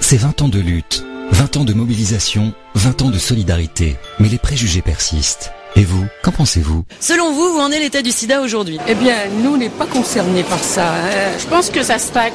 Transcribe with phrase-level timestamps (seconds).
[0.00, 3.96] C'est 20 ans de lutte, 20 ans de mobilisation, 20 ans de solidarité.
[4.20, 5.52] Mais les préjugés persistent.
[5.78, 6.84] Et vous, qu'en pensez-vous?
[6.98, 8.80] Selon vous, où en est l'état du sida aujourd'hui?
[8.88, 9.14] Eh bien,
[9.44, 10.82] nous, on n'est pas concernés par ça.
[10.88, 11.36] hein.
[11.38, 12.32] Je pense que ça stagne.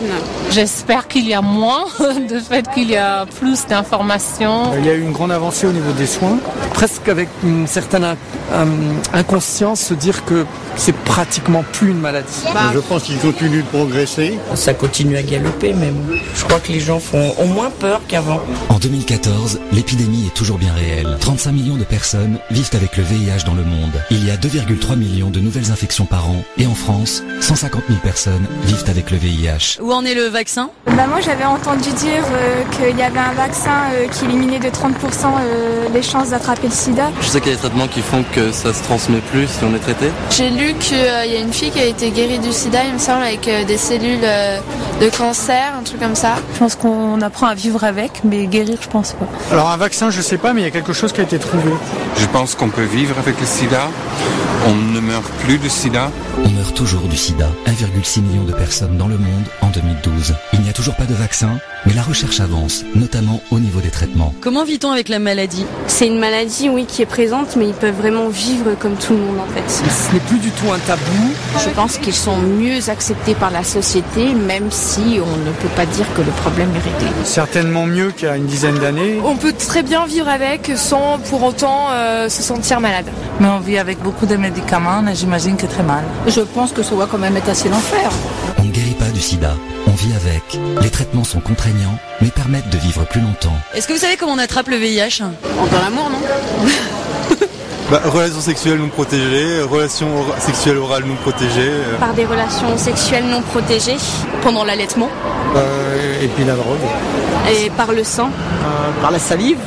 [0.49, 1.83] J'espère qu'il y a moins,
[2.29, 4.71] de fait qu'il y a plus d'informations.
[4.79, 6.37] Il y a eu une grande avancée au niveau des soins,
[6.73, 8.15] presque avec une certaine in-
[8.53, 8.65] euh,
[9.13, 10.45] inconscience, se dire que
[10.77, 12.27] c'est pratiquement plus une maladie.
[12.73, 14.39] Je pense qu'il continue de progresser.
[14.55, 15.97] Ça continue à galoper même.
[16.33, 18.39] Je crois que les gens font au moins peur qu'avant.
[18.69, 21.17] En 2014, l'épidémie est toujours bien réelle.
[21.19, 23.91] 35 millions de personnes vivent avec le VIH dans le monde.
[24.11, 26.43] Il y a 2,3 millions de nouvelles infections par an.
[26.57, 29.81] Et en France, 150 000 personnes vivent avec le VIH.
[29.81, 30.69] Où en est le vaccin?
[30.85, 34.67] Bah moi j'avais entendu dire euh, qu'il y avait un vaccin euh, qui éliminait de
[34.67, 34.69] 30%
[35.25, 37.09] euh, les chances d'attraper le sida.
[37.21, 39.63] Je sais qu'il y a des traitements qui font que ça se transmet plus si
[39.63, 40.11] on est traité.
[40.29, 42.99] J'ai lu qu'il y a une fille qui a été guérie du sida, il me
[42.99, 44.59] semble, avec euh, des cellules euh,
[45.01, 46.35] de cancer, un truc comme ça.
[46.53, 49.25] Je pense qu'on apprend à vivre avec, mais guérir, je pense pas.
[49.51, 51.39] Alors un vaccin, je sais pas, mais il y a quelque chose qui a été
[51.39, 51.71] trouvé.
[52.17, 53.89] Je pense qu'on peut vivre avec le sida.
[54.65, 56.09] On ne meurt plus de sida.
[56.45, 57.49] On meurt toujours du sida.
[57.67, 60.35] 1,6 million de personnes dans le monde en 2012.
[60.53, 63.89] Il n'y a toujours pas de vaccin, mais la recherche avance, notamment au niveau des
[63.89, 64.33] traitements.
[64.39, 65.65] Comment vit-on avec la maladie?
[65.87, 69.19] C'est une maladie, oui, qui est présente, mais ils peuvent vraiment vivre comme tout le
[69.19, 69.69] monde, en fait.
[69.69, 71.01] Ce n'est plus du tout un tabou.
[71.59, 75.85] Je pense qu'ils sont mieux acceptés par la société, même si on ne peut pas
[75.85, 77.11] dire que le problème est réglé.
[77.25, 79.19] Certainement mieux qu'il y a une dizaine d'années.
[79.25, 83.07] On peut très bien vivre avec sans pour autant euh, se sentir malade.
[83.41, 86.03] Mais on vit avec beaucoup de médicaments, j'imagine que très mal.
[86.27, 88.11] Je pense que ça va quand même être assez l'enfer.
[88.59, 89.55] On ne guérit pas du sida,
[89.87, 90.59] on vit avec.
[90.81, 93.55] Les traitements sont contraignants, mais permettent de vivre plus longtemps.
[93.73, 96.19] Est-ce que vous savez comment on attrape le VIH Dans l'amour, non
[97.91, 101.59] Bah, relations sexuelles non protégées, relations or- sexuelles orales non protégées.
[101.69, 101.97] euh.
[101.99, 103.97] Par des relations sexuelles non protégées,
[104.41, 105.09] pendant l'allaitement,
[105.55, 106.77] Euh, et puis la drogue.
[107.51, 108.29] et par le sang.
[109.01, 109.57] Par la salive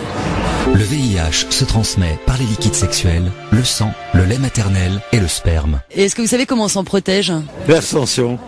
[0.74, 5.28] Le VIH se transmet par les liquides sexuels, le sang, le lait maternel et le
[5.28, 5.80] sperme.
[5.90, 7.32] Et est-ce que vous savez comment on s'en protège?
[7.68, 8.38] L'abstention.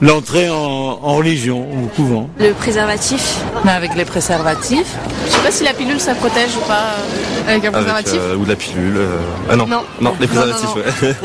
[0.00, 2.30] L'entrée en, en religion, au couvent.
[2.38, 3.38] Le préservatif.
[3.64, 4.94] Mais avec les préservatifs,
[5.26, 8.14] Je sais pas si la pilule ça protège ou pas euh, avec un Avec, préservatif.
[8.20, 8.96] euh, ou de la pilule.
[8.96, 9.18] euh,
[9.50, 9.82] Ah non, Non.
[10.00, 10.68] non, les Non, non, préservatifs,
[11.02, 11.08] non.
[11.08, 11.14] ouais.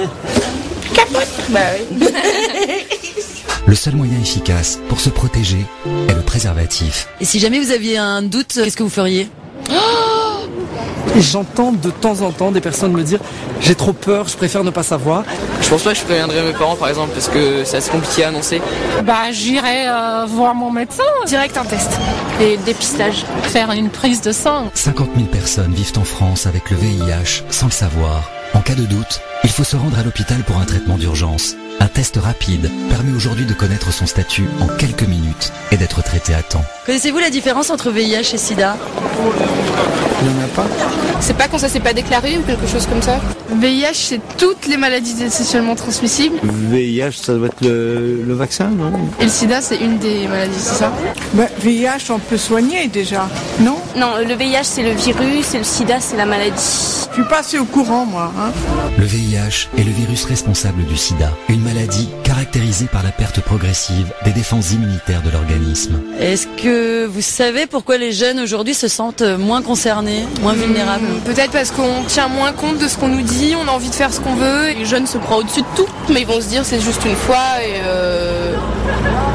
[1.50, 1.60] Bah
[1.92, 2.08] oui.
[3.68, 5.64] Le seul moyen efficace pour se protéger
[6.10, 7.08] est le préservatif.
[7.22, 9.30] Et si jamais vous aviez un doute, qu'est-ce que vous feriez?
[11.16, 13.20] Et j'entends de temps en temps des personnes me dire
[13.62, 15.24] j'ai trop peur, je préfère ne pas savoir.
[15.62, 18.24] Je pense pas que je préviendrais mes parents par exemple parce que c'est assez compliqué
[18.24, 18.62] à annoncer.
[19.06, 21.92] bah j'irai euh, voir mon médecin, Direct un test.
[22.42, 23.26] Et dépistage.
[23.44, 24.72] faire une prise de sang.
[24.74, 28.30] 50 000 personnes vivent en France avec le VIH sans le savoir.
[28.54, 31.56] En cas de doute, il faut se rendre à l'hôpital pour un traitement d'urgence.
[31.80, 36.34] Un test rapide permet aujourd'hui de connaître son statut en quelques minutes et d'être traité
[36.34, 36.64] à temps.
[36.86, 38.76] Connaissez-vous la différence entre VIH et sida?
[40.22, 40.66] Il n'y en a pas.
[41.22, 43.22] C'est pas quand ça s'est pas déclaré ou quelque chose comme ça?
[43.56, 46.36] VIH, c'est toutes les maladies sexuellement transmissibles.
[46.44, 48.92] VIH, ça doit être le, le vaccin, non?
[49.22, 50.92] Et le sida, c'est une des maladies, c'est ça?
[51.62, 53.30] VIH, on peut soigner déjà,
[53.62, 53.78] non?
[53.96, 56.52] Non, le VIH, c'est le virus et le sida, c'est la maladie.
[57.16, 58.34] Je suis pas assez au courant, moi.
[58.40, 58.52] Hein.
[58.98, 64.12] Le VIH est le virus responsable du sida, une maladie caractérisée par la perte progressive
[64.26, 66.02] des défenses immunitaires de l'organisme.
[66.20, 66.73] Est-ce que
[67.08, 72.04] vous savez pourquoi les jeunes aujourd'hui se sentent moins concernés, moins vulnérables Peut-être parce qu'on
[72.08, 74.36] tient moins compte de ce qu'on nous dit, on a envie de faire ce qu'on
[74.36, 74.70] veut.
[74.70, 77.04] Et les jeunes se croient au-dessus de tout, mais ils vont se dire c'est juste
[77.06, 78.56] une fois et euh,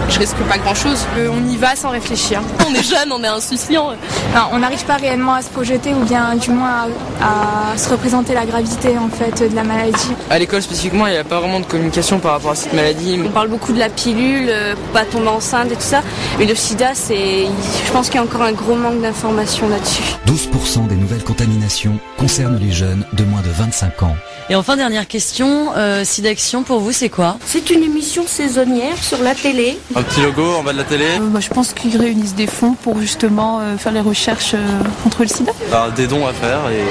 [0.09, 1.07] je risque pas grand-chose.
[1.17, 2.41] Euh, on y va sans réfléchir.
[2.69, 3.93] On est jeune, on est insouciant.
[4.33, 6.87] Enfin, on n'arrive pas réellement à se projeter ou bien du moins
[7.21, 10.13] à, à se représenter la gravité en fait de la maladie.
[10.29, 13.19] À l'école spécifiquement, il n'y a pas vraiment de communication par rapport à cette maladie.
[13.25, 16.03] On parle beaucoup de la pilule euh, pour pas tomber enceinte et tout ça,
[16.39, 17.47] mais le sida, c'est,
[17.87, 20.03] je pense qu'il y a encore un gros manque d'informations là-dessus.
[20.27, 24.17] 12% des nouvelles contaminations concernent les jeunes de moins de 25 ans.
[24.51, 27.37] Et enfin, dernière question, euh, SIDAction pour vous, c'est quoi?
[27.45, 29.79] C'est une émission saisonnière sur la télé.
[29.95, 31.05] Un petit logo en bas de la télé?
[31.21, 34.59] bah, je pense qu'ils réunissent des fonds pour justement euh, faire les recherches euh,
[35.05, 35.53] contre le sida.
[35.71, 36.83] Alors, des dons à faire et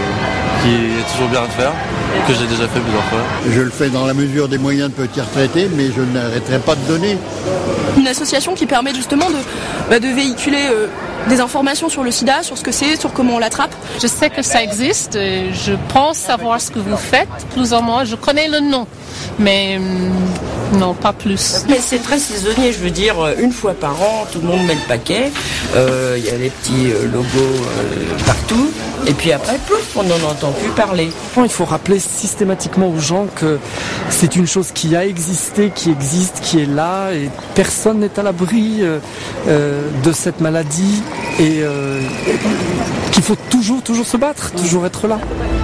[0.63, 1.71] qui est toujours bien à faire,
[2.27, 3.21] que j'ai déjà fait plusieurs fois.
[3.49, 6.75] Je le fais dans la mesure des moyens de petits retraités, mais je n'arrêterai pas
[6.75, 7.17] de donner.
[7.97, 9.37] Une association qui permet justement de,
[9.89, 10.85] bah, de véhiculer euh,
[11.29, 14.29] des informations sur le sida, sur ce que c'est, sur comment on l'attrape Je sais
[14.29, 18.03] que ça existe, et je pense savoir ce que vous faites, plus ou moins.
[18.05, 18.87] Je connais le nom,
[19.39, 21.63] mais hum, non, pas plus.
[21.69, 24.75] Mais c'est très saisonnier, je veux dire, une fois par an, tout le monde met
[24.75, 25.31] le paquet,
[25.75, 28.69] Euh, il y a les petits euh, logos euh, partout,
[29.05, 31.09] et puis après, plouf, on n'en entend plus parler.
[31.37, 33.59] Il faut rappeler systématiquement aux gens que
[34.09, 38.23] c'est une chose qui a existé, qui existe, qui est là, et personne n'est à
[38.23, 38.99] l'abri euh,
[40.03, 41.01] de cette maladie,
[41.39, 42.01] et euh,
[43.11, 45.19] qu'il faut toujours, toujours se battre, toujours être là.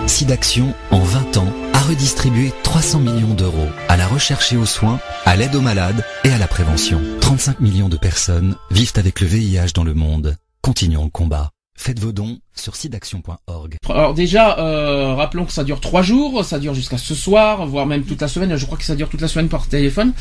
[0.08, 5.00] SIDAction, en 20 ans, a redistribué 300 millions d'euros à la recherche et aux soins,
[5.26, 7.02] à l'aide aux malades et à la prévention.
[7.22, 10.36] 35 millions de personnes vivent avec le VIH dans le monde.
[10.62, 11.52] Continuons le combat.
[11.76, 13.76] Faites vos dons sur sidaction.org.
[13.90, 17.86] Alors déjà, euh, rappelons que ça dure trois jours, ça dure jusqu'à ce soir, voire
[17.86, 18.56] même toute la semaine.
[18.56, 20.14] Je crois que ça dure toute la semaine par téléphone.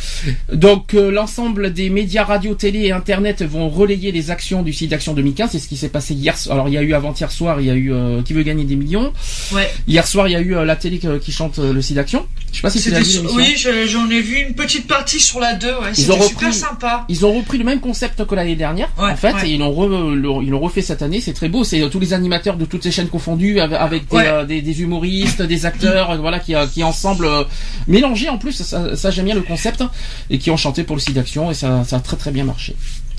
[0.52, 4.90] Donc euh, l'ensemble des médias radio, télé et internet vont relayer les actions du site
[4.90, 5.50] d'action 2015.
[5.52, 6.34] C'est ce qui s'est passé hier.
[6.50, 8.64] Alors il y a eu avant-hier soir, il y a eu euh, qui veut gagner
[8.64, 9.12] des millions?
[9.52, 9.70] Ouais.
[9.87, 11.96] Hier soir, il y a eu euh, la télé qui, qui chante euh, le site
[11.96, 12.26] d'action.
[12.50, 13.34] Je sais pas si tu l'as vu sur-.
[13.34, 15.75] Oui, je- j'en ai vu une petite partie sur la 2, ouais.
[15.96, 17.05] Ils ont C'était repris, super sympa.
[17.08, 19.49] ils ont repris le même concept que l'année dernière, en fait, ouais.
[19.49, 21.20] et ils l'ont re- le- ils l'ont refait cette année.
[21.20, 21.64] C'est très beau.
[21.64, 24.26] C'est euh, tous les animateurs de toutes les chaînes confondues, avec, avec des, Ouais.
[24.26, 27.44] euh, des, des humoristes, des acteurs, euh, voilà, qui, euh, qui ensemble euh,
[27.88, 28.52] mélangés en plus.
[28.62, 29.82] Ça, ça, j'aime bien le concept
[30.30, 32.44] et qui ont chanté pour le site d'action et ça, ça a très très bien
[32.44, 32.74] marché.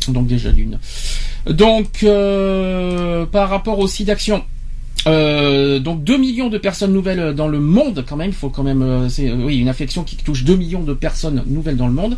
[0.08, 0.80] Donc déjà l'une.
[1.48, 4.44] Donc euh, par rapport au site d'action.
[5.06, 8.64] Euh, donc 2 millions de personnes nouvelles dans le monde quand même, il faut quand
[8.64, 12.18] même c'est oui, une affection qui touche 2 millions de personnes nouvelles dans le monde.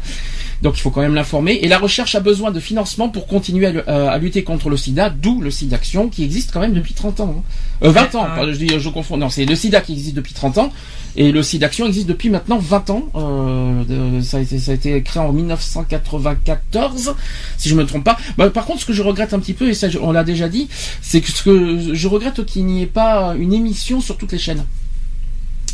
[0.62, 3.66] Donc il faut quand même l'informer et la recherche a besoin de financement pour continuer
[3.68, 6.74] à, euh, à lutter contre le sida, d'où le sida action qui existe quand même
[6.74, 7.36] depuis 30 ans.
[7.38, 7.88] hein.
[7.88, 9.18] Euh, 20 ans, pardon, je dis je confonds.
[9.18, 10.72] Non, c'est le sida qui existe depuis 30 ans
[11.18, 13.04] et le sida action existe depuis maintenant 20 ans.
[13.16, 17.16] Euh, ça a été ça a été créé en 1994
[17.58, 18.18] si je me trompe pas.
[18.38, 20.48] Bah, par contre ce que je regrette un petit peu et ça on l'a déjà
[20.50, 20.68] dit,
[21.02, 24.40] c'est que ce que je regrette qu'il n'y ait pas une émission sur toutes les
[24.40, 24.66] chaînes.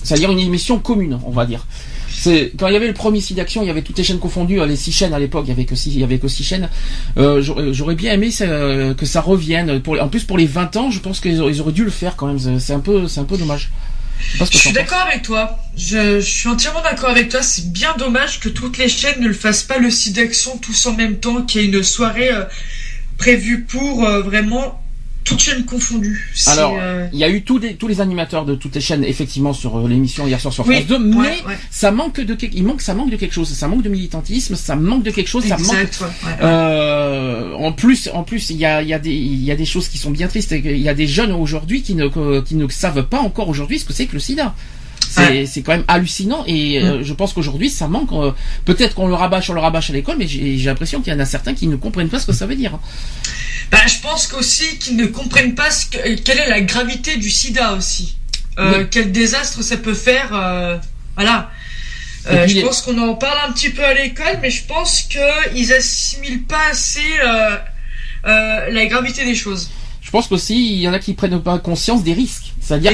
[0.03, 1.67] C'est-à-dire une émission commune, on va dire.
[2.13, 4.19] C'est quand il y avait le premier site d'action, il y avait toutes les chaînes
[4.19, 6.19] confondues, euh, les six chaînes à l'époque, il y avait que six, il y avait
[6.19, 6.69] que six chaînes.
[7.17, 9.79] Euh, j'aurais j'aurais bien aimé ça, euh, que ça revienne.
[9.81, 12.27] Pour, en plus pour les 20 ans, je pense qu'ils auraient, dû le faire quand
[12.27, 12.59] même.
[12.59, 13.71] C'est- un peu, c'est un peu dommage.
[14.39, 15.57] Je suis d'accord avec toi.
[15.75, 17.41] Je, je suis entièrement d'accord avec toi.
[17.41, 20.85] C'est bien dommage que toutes les chaînes ne le fassent pas le site d'action tous
[20.85, 22.43] en même temps, qu'il y ait une soirée euh,
[23.17, 24.80] prévue pour euh, vraiment
[25.23, 26.31] toutes chaînes confondues.
[26.47, 29.03] Alors, euh, il y a eu tous les, tous les animateurs de toutes les chaînes,
[29.03, 31.57] effectivement, sur euh, l'émission hier soir sur Oui, France 2, ouais, mais ouais.
[31.69, 34.55] ça manque de quelque, il manque, ça manque de quelque chose, ça manque de militantisme,
[34.55, 35.67] ça manque de quelque chose, ça manque.
[36.01, 36.07] Ouais.
[36.41, 39.55] Euh, en plus, en plus, il y a, il y a des, il y a
[39.55, 40.51] des choses qui sont bien tristes.
[40.51, 42.07] Il y a des jeunes aujourd'hui qui ne,
[42.41, 44.53] qui ne savent pas encore aujourd'hui ce que c'est que le SIDA.
[45.45, 46.85] C'est, quand même hallucinant et Mm.
[46.85, 48.11] euh, je pense qu'aujourd'hui ça manque.
[48.13, 48.31] euh,
[48.65, 51.19] peut-être qu'on le rabâche, on le rabâche à l'école, mais j'ai, l'impression qu'il y en
[51.19, 52.79] a certains qui ne comprennent pas ce que ça veut dire.
[53.71, 57.29] Bah, je pense qu'aussi qu'ils ne comprennent pas ce que- quelle est la gravité du
[57.29, 58.15] sida aussi.
[58.57, 58.87] Euh, Oui.
[58.91, 60.29] Quel désastre ça peut faire.
[60.33, 60.77] euh,
[61.15, 61.51] voilà.
[62.29, 65.73] Euh, je pense qu'on en parle un petit peu à l'école, mais je pense qu'ils
[65.73, 67.01] assimilent pas assez
[68.23, 69.69] la gravité des choses.
[70.01, 72.50] Je pense qu'aussi il y en a qui prennent pas conscience des risques.
[72.79, 72.91] C'est-à-dire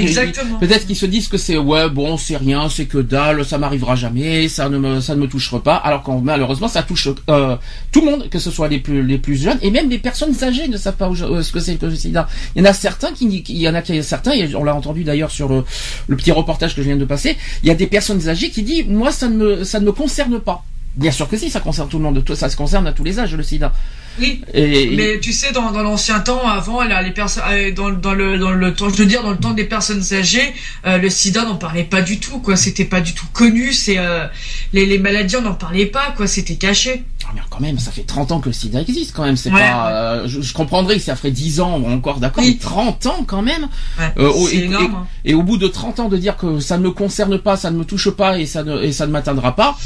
[0.60, 3.96] peut-être qu'ils se disent que c'est ouais bon c'est rien, c'est que dalle, ça m'arrivera
[3.96, 5.76] jamais, ça ne me ça ne me touchera pas.
[5.76, 7.56] Alors qu'en malheureusement ça touche euh,
[7.92, 10.34] tout le monde, que ce soit les plus les plus jeunes et même les personnes
[10.44, 12.28] âgées ne savent pas où- euh, ce que c'est que le sida.
[12.56, 15.04] Il y en a certains qui il y en a certains et on l'a entendu
[15.04, 15.64] d'ailleurs sur le,
[16.07, 17.38] le petit reportage que je viens de passer.
[17.64, 19.92] Il y a des personnes âgées qui disent moi ça ne me ça ne me
[19.92, 20.64] concerne pas.
[20.96, 23.19] Bien sûr que si, ça concerne tout le monde, ça se concerne à tous les
[23.19, 23.72] âges le sida.
[24.19, 24.42] Oui.
[24.54, 28.14] Et- Mais tu sais, dans, dans l'ancien temps, avant, là, les personnes, euh, dans, dans
[28.14, 30.54] le dans le temps, je veux dire, dans le temps des personnes âgées,
[30.86, 32.56] euh, le SIDA n'en parlait pas du tout, quoi.
[32.56, 33.74] C'était pas du tout connu.
[33.74, 34.26] C'est euh,
[34.74, 36.28] les, les maladies, on n'en parlait pas, quoi.
[36.28, 37.04] C'était caché.
[37.26, 39.36] Ah, mais quand même, ça fait 30 ans que le sida existe quand même.
[39.36, 39.92] C'est Ouais, pas.
[39.92, 43.42] euh, je, je comprendrais que ça ferait 10 ans encore, d'accord, mais 30 ans quand
[43.42, 43.68] même.
[44.00, 44.14] Ouais,
[44.50, 44.95] c'est et, énorme.
[44.95, 45.07] hein.
[45.26, 47.57] et- et au bout de 30 ans de dire que ça ne me concerne pas,
[47.57, 49.78] ça ne me touche pas et ça ne, et ça ne m'atteindra pas.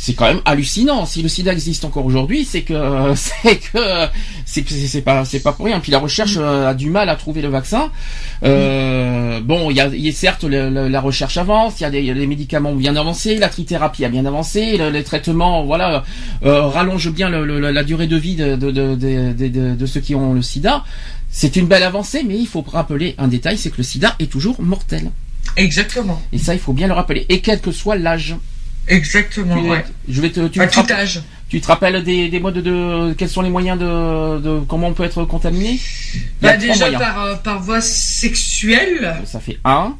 [0.00, 1.06] C'est quand même hallucinant.
[1.06, 2.72] Si le SIDA existe encore aujourd'hui, c'est que
[3.16, 4.06] c'est que
[4.46, 5.80] c'est que c'est pas c'est pas pour rien.
[5.80, 7.90] Puis la recherche euh, a du mal à trouver le vaccin.
[8.44, 11.82] Euh, bon, il y a, il y a certes le- le- la recherche avance, il
[11.82, 15.02] y a des les médicaments ont bien avancé, la trithérapie a bien avancé, le- les
[15.02, 16.04] traitements voilà
[16.44, 20.00] euh, rallongent bien la durée de vie de de, de, de, de- de- de ceux
[20.00, 20.84] qui ont le SIDA.
[21.30, 24.30] C'est une belle avancée, mais il faut rappeler un détail, c'est que le SIDA est
[24.30, 25.10] toujours mortel.
[25.56, 26.22] Exactement.
[26.32, 27.26] Et ça, il faut bien le rappeler.
[27.28, 28.36] Et quel que soit l'âge.
[28.88, 29.60] Exactement.
[29.62, 29.84] Tu- ouais.
[30.08, 31.22] Je vais te, tu À tout rappelles- âge.
[31.48, 34.92] Tu te rappelles des, des modes de, quels sont les moyens de, de comment on
[34.92, 35.72] peut être contaminé?
[35.74, 35.80] Y
[36.42, 39.94] Bah, déjà par, euh, par voie sexuelle, Ça fait un.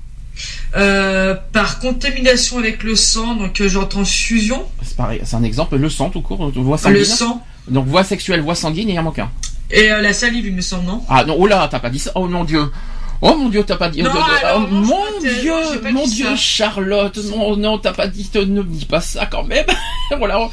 [0.76, 4.62] euh, par contamination avec le sang, donc euh, j'entends fusion.
[4.83, 5.76] C'est pareil, c'est un exemple.
[5.76, 7.04] Le sang tout court, voie Le sanguine.
[7.04, 7.42] sang.
[7.68, 9.30] Donc voie sexuelle, voie sanguine il en manque un.
[9.71, 11.02] Et euh, la salive, il me semble, non?
[11.09, 12.12] Ah non, oh là, t'as pas dit ça.
[12.14, 12.71] Oh mon dieu.
[13.20, 14.00] Oh mon dieu, t'as pas dit.
[14.02, 15.52] Non, oh, oh, alors, non, mon je dieu,
[15.90, 16.37] mon dieu, ça.
[16.37, 17.18] Charlotte.
[17.34, 18.30] Non, non, t'as pas dit.
[18.34, 19.66] Ne me dis pas ça quand même.
[20.18, 20.48] voilà.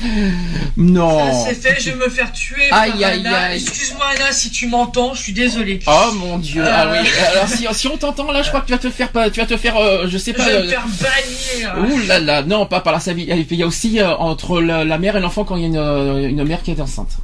[0.75, 1.31] Non.
[1.31, 2.63] Ça, C'est fait, je vais me faire tuer.
[2.71, 3.37] Aïe, aïe, Anna.
[3.37, 3.61] aïe.
[3.61, 5.79] Excuse-moi, Anna, si tu m'entends, je suis désolé.
[5.85, 6.63] Oh mon dieu.
[6.65, 6.71] Euh.
[6.73, 7.07] Ah oui.
[7.33, 9.39] Alors si, si on t'entend là, je crois que tu vas te faire pas, tu
[9.39, 10.45] vas te faire, euh, je sais Je pas.
[10.45, 11.75] vais me euh, faire bannir.
[11.95, 13.45] Ouh là là, non, pas par la salive.
[13.51, 15.67] Il y a aussi euh, entre la, la mère et l'enfant quand il y a
[15.67, 17.17] une, euh, une mère qui est enceinte.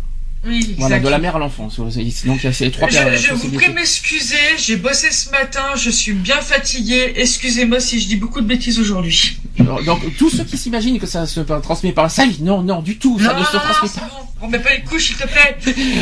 [0.45, 1.69] Oui, Voilà, de la mère à l'enfant.
[1.77, 5.29] Donc il y a ces trois Je, périodes, je vous prie m'excuser, j'ai bossé ce
[5.29, 7.13] matin, je suis bien fatiguée.
[7.15, 9.37] Excusez-moi si je dis beaucoup de bêtises aujourd'hui.
[9.85, 12.97] Donc tous ceux qui s'imaginent que ça se transmet par la salive, non, non, du
[12.97, 14.20] tout, ça ne se transmet pas.
[14.41, 15.57] On met pas les couches, s'il te plaît.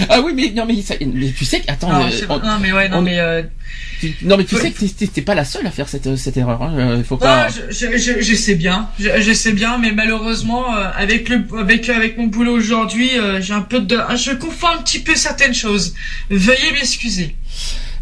[0.09, 2.39] Ah oui, mais non, mais, ça- mais tu sais que attends, Non, euh, c'est- on-
[2.39, 3.43] non, mais ouais, non, on- mais, euh,
[3.99, 6.61] tu- non mais tu sais que t'es- pas la seule à faire cette cette erreur.
[6.63, 6.73] Hein.
[6.77, 7.47] euh, Faut pas.
[7.47, 11.27] Ah, je, je, je, je sais bien, je, je sais bien, mais malheureusement, euh, avec
[11.29, 15.15] le, avec, avec mon boulot aujourd'hui, j'ai un peu de, je confonds un petit peu
[15.15, 15.93] certaines choses.
[16.29, 17.35] Veuillez m'excuser.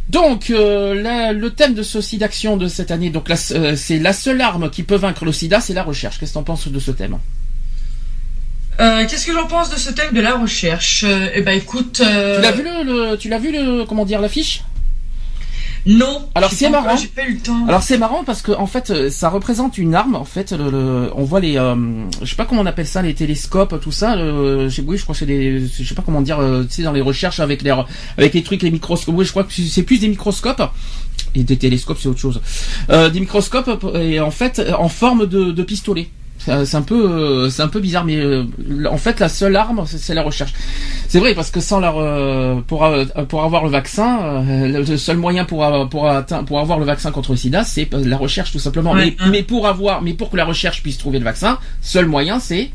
[0.09, 3.99] Donc euh, la- le thème de ce site d'action de cette année, donc euh, c'est
[3.99, 6.19] la seule arme qui peut vaincre le SIDA, c'est la recherche.
[6.19, 7.17] Qu'est-ce que t'en penses de ce thème?
[8.79, 12.01] Euh, qu'est-ce que j'en pense de ce thème de la recherche euh, Eh ben, écoute.
[12.05, 14.63] euh, Tu l'as vu le, le- tu l'as vu le comment dire l'affiche?
[15.85, 16.27] Non.
[16.35, 16.97] Alors c'est marrant.
[16.97, 17.65] J'ai pas eu le temps.
[17.67, 20.69] Alors c'est marrant parce que en fait euh, ça représente une arme en fait le,
[20.69, 21.75] le- on voit les euh,
[22.21, 25.19] je sais pas comment on appelle ça les télescopes tout ça oui je crois que
[25.19, 27.71] c'est des je sais pas comment dire euh, tu sais dans les recherches avec les
[28.17, 30.61] avec les trucs les microscopes oui je crois que c'est plus des microscopes
[31.35, 32.41] et des télescopes c'est autre chose
[32.89, 37.09] euh, des microscopes et en fait en forme de, de pistolet C'est- c'est un peu
[37.11, 38.43] euh, c'est un peu bizarre mais euh,
[38.89, 40.53] en fait la seule arme c'est la recherche.
[41.09, 44.97] C'est vrai parce que sans leur euh, pour euh, pour avoir le vaccin euh, le
[44.97, 48.17] seul moyen pour avoir- pour atteindre- pour avoir le vaccin contre le sida c'est la
[48.17, 48.91] recherche tout simplement.
[48.93, 52.05] Ouais, mais, mais pour avoir mais pour que la recherche puisse trouver le vaccin seul
[52.05, 52.69] moyen c'est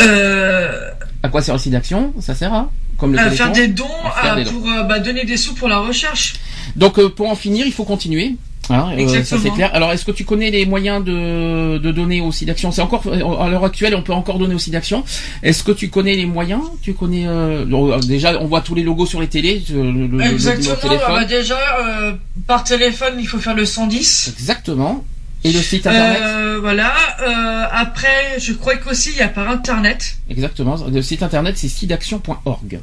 [0.00, 0.90] Euh,
[1.22, 3.84] à quoi sert le sida action ça sert à comme le à faire des dons,
[4.06, 4.52] à faire à- des dons.
[4.52, 6.34] pour euh, bah, donner des sous pour la recherche.
[6.76, 8.36] donc euh, pour en finir il faut continuer
[8.68, 9.70] Hein, euh, ça c'est clair.
[9.74, 13.02] Alors est-ce que tu connais les moyens de, de donner au sida action C'est encore
[13.06, 15.04] euh, à l'heure actuelle on peut encore donner au sida action.
[15.42, 16.62] Est-ce que tu connais les moyens?
[16.82, 19.92] Tu connais euh, bon, déjà on voit tous les logos sur les télés, euh, le,
[19.92, 20.74] le- le- le Exactement.
[20.76, 20.98] téléphone.
[21.14, 22.12] bah, bah, déjà, euh,
[22.46, 24.32] par téléphone, il faut faire le 110.
[24.38, 25.04] Exactement.
[25.44, 26.18] Et le site internet?
[26.24, 26.92] Euh, voilà.
[27.22, 30.16] Euh, après, je crois qu'aussi il y a par internet.
[30.28, 30.76] Exactement.
[30.92, 32.80] Le site internet c'est sidaction.org.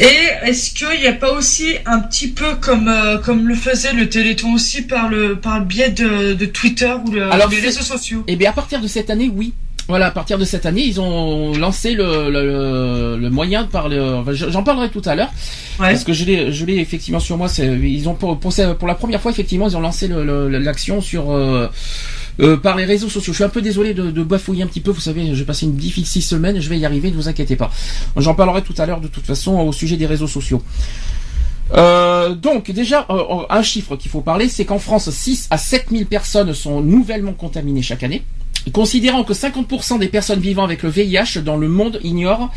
[0.00, 3.92] Et est-ce qu'il n'y a pas aussi un petit peu comme euh, comme le faisait
[3.92, 7.60] le Téléthon aussi par le par le biais de, de Twitter ou le, Alors, les
[7.60, 8.22] réseaux sociaux?
[8.28, 9.52] Et bien à partir de cette année, oui.
[9.88, 13.68] Voilà, à partir de cette année, ils ont lancé le, le, le- le moyen de
[13.68, 13.98] parler.
[13.98, 15.32] enfin, J'en parlerai tout à l'heure
[15.78, 17.48] parce que je l'ai, je l'ai effectivement sur moi.
[17.58, 21.00] Ils ont pour, pour, pour la première fois effectivement, ils ont lancé le- le- l'action
[21.00, 21.66] sur euh,
[22.40, 23.32] euh, par les réseaux sociaux.
[23.32, 24.90] Je suis un peu désolé de, de bafouiller un petit peu.
[24.90, 26.60] Vous savez, j'ai passé une difficile semaine.
[26.60, 27.10] Je vais y arriver.
[27.10, 27.70] Ne vous inquiétez pas.
[28.16, 30.62] J'en parlerai tout à l'heure de toute façon au sujet des réseaux sociaux.
[31.72, 35.86] Euh, donc déjà euh, un chiffre qu'il faut parler, c'est qu'en France 6 à 7
[35.90, 38.24] 000 personnes sont nouvellement contaminées chaque année.
[38.72, 42.50] Considérant que 50% des personnes vivant avec le VIH dans le monde ignorent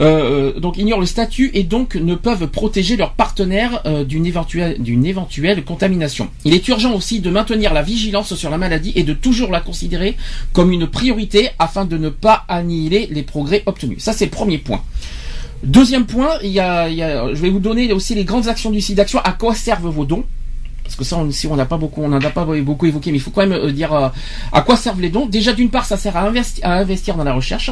[0.00, 4.76] euh, donc ignorent le statut et donc ne peuvent protéger leurs partenaires euh, d'une éventuelle
[5.04, 6.28] éventuelle contamination.
[6.44, 9.60] Il est urgent aussi de maintenir la vigilance sur la maladie et de toujours la
[9.60, 10.16] considérer
[10.52, 14.02] comme une priorité afin de ne pas annihiler les progrès obtenus.
[14.02, 14.82] Ça c'est le premier point.
[15.62, 18.96] Deuxième point, il y a- je vais vous donner aussi les grandes actions du site
[18.96, 19.20] d'action.
[19.20, 20.24] À quoi servent vos dons?
[20.86, 23.20] Parce que ça, on, si pas beaucoup, on n'en a pas beaucoup évoqué, mais il
[23.20, 24.08] faut quand même euh, dire euh,
[24.52, 25.26] à quoi servent les dons.
[25.26, 26.26] Déjà, d'une part, ça sert à
[26.78, 27.70] investir dans la recherche,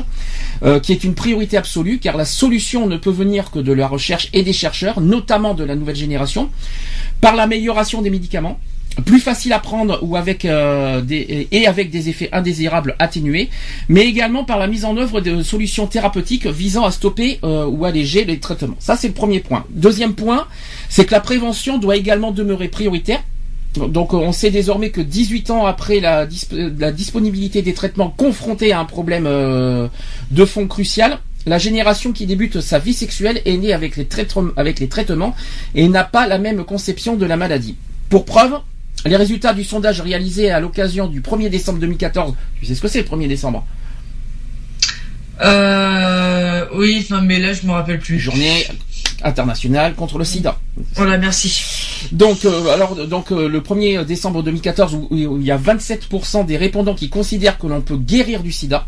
[0.64, 3.86] euh, qui est une priorité absolue, car la solution ne peut venir que de la
[3.86, 6.50] recherche et des chercheurs, notamment de la nouvelle génération,
[7.20, 8.58] par l'amélioration des médicaments
[9.02, 13.50] plus facile à prendre ou avec euh, des, et avec des effets indésirables atténués,
[13.88, 17.84] mais également par la mise en œuvre de solutions thérapeutiques visant à stopper euh, ou
[17.84, 18.76] alléger les traitements.
[18.78, 19.64] Ça c'est le premier point.
[19.70, 20.46] Deuxième point,
[20.88, 23.22] c'est que la prévention doit également demeurer prioritaire.
[23.76, 26.26] Donc euh, on sait désormais que 18 ans après la,
[26.78, 29.88] la disponibilité des traitements confrontés à un problème euh,
[30.30, 34.06] de fond crucial, la génération qui débute sa vie sexuelle est née avec les,
[34.56, 35.34] avec les traitements
[35.74, 37.76] et n'a pas la même conception de la maladie.
[38.08, 38.60] Pour preuve,
[39.04, 42.88] les résultats du sondage réalisé à l'occasion du 1er décembre 2014, tu sais ce que
[42.88, 43.66] c'est le 1er décembre
[45.42, 48.18] Euh, oui, non, mais là, je me rappelle plus.
[48.20, 48.66] Journée
[49.22, 50.58] internationale contre le sida.
[50.94, 51.62] Voilà, merci.
[52.12, 56.46] Donc, euh, alors, donc euh, le 1er décembre 2014, où, où il y a 27%
[56.46, 58.86] des répondants qui considèrent que l'on peut guérir du sida,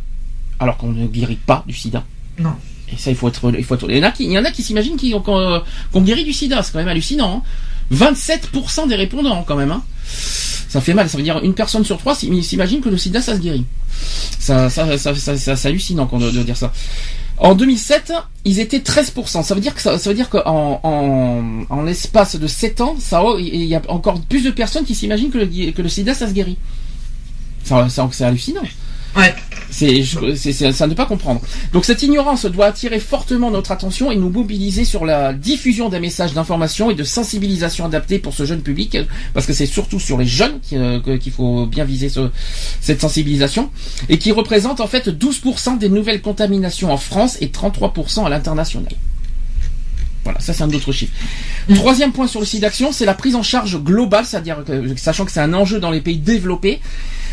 [0.61, 2.04] alors qu'on ne guérit pas du sida.
[2.38, 2.54] Non.
[2.92, 3.90] Et ça, il faut être, il faut être.
[3.90, 6.62] Il y en a qui, il y en a qui s'imaginent qu'on guérit du sida.
[6.62, 7.38] C'est quand même hallucinant.
[7.38, 7.42] Hein.
[7.93, 9.71] 27% des répondants, quand même.
[9.73, 9.83] Hein.
[10.69, 11.09] Ça fait mal.
[11.09, 13.64] Ça veut dire une personne sur trois s'im- s'imagine que le sida, ça se guérit.
[14.38, 16.73] Ça, ça, ça, ça- ça- c'est hallucinant qu'on de, de dire ça.
[17.38, 18.12] En 2007,
[18.45, 19.43] ils étaient 13%.
[19.43, 22.97] Ça veut dire que ça, ça veut dire qu'en en, en l'espace de 7 ans,
[22.99, 26.14] ça, il y a encore plus de personnes qui s'imaginent que le, que le sida,
[26.14, 26.57] ça se guérit.
[27.64, 28.62] Ça- c'est hallucinant.
[29.16, 29.35] Ouais.
[29.70, 30.04] C'est,
[30.37, 31.40] c'est, ça ne pas comprendre.
[31.73, 35.99] Donc cette ignorance doit attirer fortement notre attention et nous mobiliser sur la diffusion des
[36.00, 38.96] messages d'information et de sensibilisation adaptés pour ce jeune public,
[39.35, 42.30] parce que c'est surtout sur les jeunes euh, qu'il faut bien viser ce-
[42.80, 43.70] cette sensibilisation,
[44.08, 48.92] et qui représente en fait 12% des nouvelles contaminations en France et 33% à l'international.
[50.25, 51.12] Voilà, ça c'est un autre chiffre.
[51.75, 55.25] Troisième point sur le site d'action, c'est la prise en charge globale, c'est-à-dire que, sachant
[55.25, 56.80] que c'est un enjeu dans les pays développés.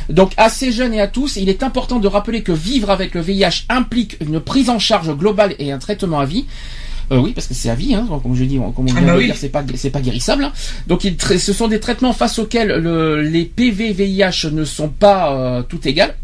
[0.09, 3.13] Donc à ces jeunes et à tous, il est important de rappeler que vivre avec
[3.15, 6.45] le VIH implique une prise en charge globale et un traitement à vie.
[7.11, 9.01] Euh, oui, parce que c'est à vie, hein, comme je dis, comme on vient Ah
[9.01, 9.25] bah de oui.
[9.25, 10.45] dire, c'est pas, c'est pas guérissable.
[10.45, 10.53] hein.
[10.87, 15.61] Donc il ce sont des traitements face auxquels le- les PV-VIH ne sont pas euh,
[15.63, 16.15] tout égales.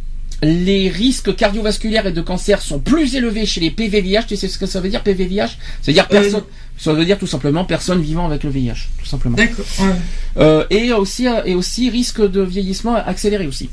[0.41, 4.25] Les risques cardiovasculaires et de cancer sont plus élevés chez les PV-VIH.
[4.25, 6.43] Tu sais ce que ça veut dire PV-VIH C'est-à-dire personne.
[6.79, 9.35] Ça veut dire tout simplement personne vivant avec le VIH, tout simplement.
[9.35, 9.65] D'accord.
[9.81, 9.95] ouais.
[10.37, 13.69] Euh, et aussi et aussi risque de vieillissement accéléré aussi.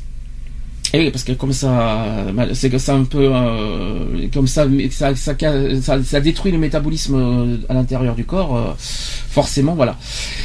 [0.98, 4.66] Oui, parce que comme ça, c'est que ça un peu euh, comme ça,
[5.14, 9.96] ça, détruit le métabolisme euh, à l'intérieur du corps, euh, forcément, voilà.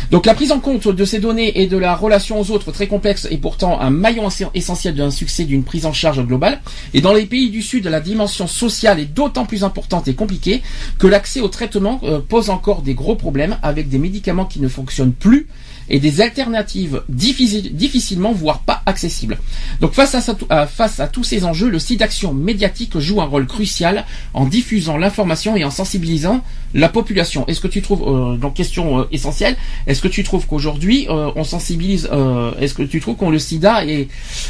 [0.09, 2.87] Donc la prise en compte de ces données et de la relation aux autres très
[2.87, 6.59] complexe est pourtant un maillon ess- essentiel d'un succès d'une prise en charge globale.
[6.93, 10.61] Et dans les pays du Sud, la dimension sociale est d'autant plus importante et compliquée
[10.99, 15.13] que l'accès au traitement pose encore des gros problèmes avec des médicaments qui ne fonctionnent
[15.13, 15.47] plus
[15.89, 19.37] et des alternatives difficile- difficilement, voire pas accessibles.
[19.81, 23.21] Donc face à, ça- à- face à tous ces enjeux, le site d'action médiatique joue
[23.21, 27.45] un rôle crucial en diffusant l'information et en sensibilisant la population.
[27.47, 29.57] Est-ce que tu trouves, euh, donc question euh, essentielle,
[29.87, 33.39] est-ce que tu trouves qu'aujourd'hui euh, on sensibilise, euh, est-ce que tu trouves qu'on le
[33.39, 34.07] sida est,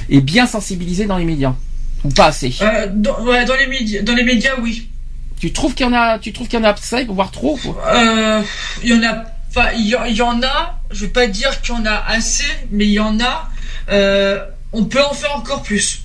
[0.09, 1.55] est bien sensibilisé dans les médias
[2.03, 2.53] ou pas assez?
[2.61, 4.87] Euh, dans, ouais, dans les médias, dans les médias, oui.
[5.39, 7.59] Tu trouves qu'il y en a, tu trouves qu'il y en a assez, voire trop?
[7.95, 8.41] Euh,
[8.83, 10.79] il y en a, enfin, il y, y en a.
[10.91, 13.49] Je vais pas dire qu'il y en a assez, mais il y en a.
[13.91, 14.39] Euh,
[14.73, 16.01] on peut en faire encore plus.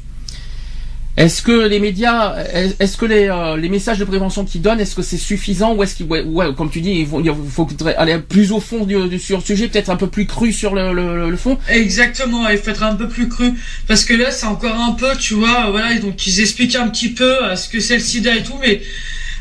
[1.17, 2.37] Est-ce que les médias,
[2.79, 5.83] est-ce que les, euh, les messages de prévention qu'ils donnent, est-ce que c'est suffisant ou
[5.83, 8.85] est-ce qu'il, ouais, ouais, comme tu dis, il faut, il faut aller plus au fond
[8.85, 11.59] du, du- sur le sujet, peut-être un peu plus cru sur le, le, le fond?
[11.71, 13.55] Exactement, il faut être un peu plus cru
[13.89, 17.09] parce que là c'est encore un peu, tu vois, voilà, donc ils expliquent un petit
[17.09, 18.83] peu ce que c'est le sida et tout, mais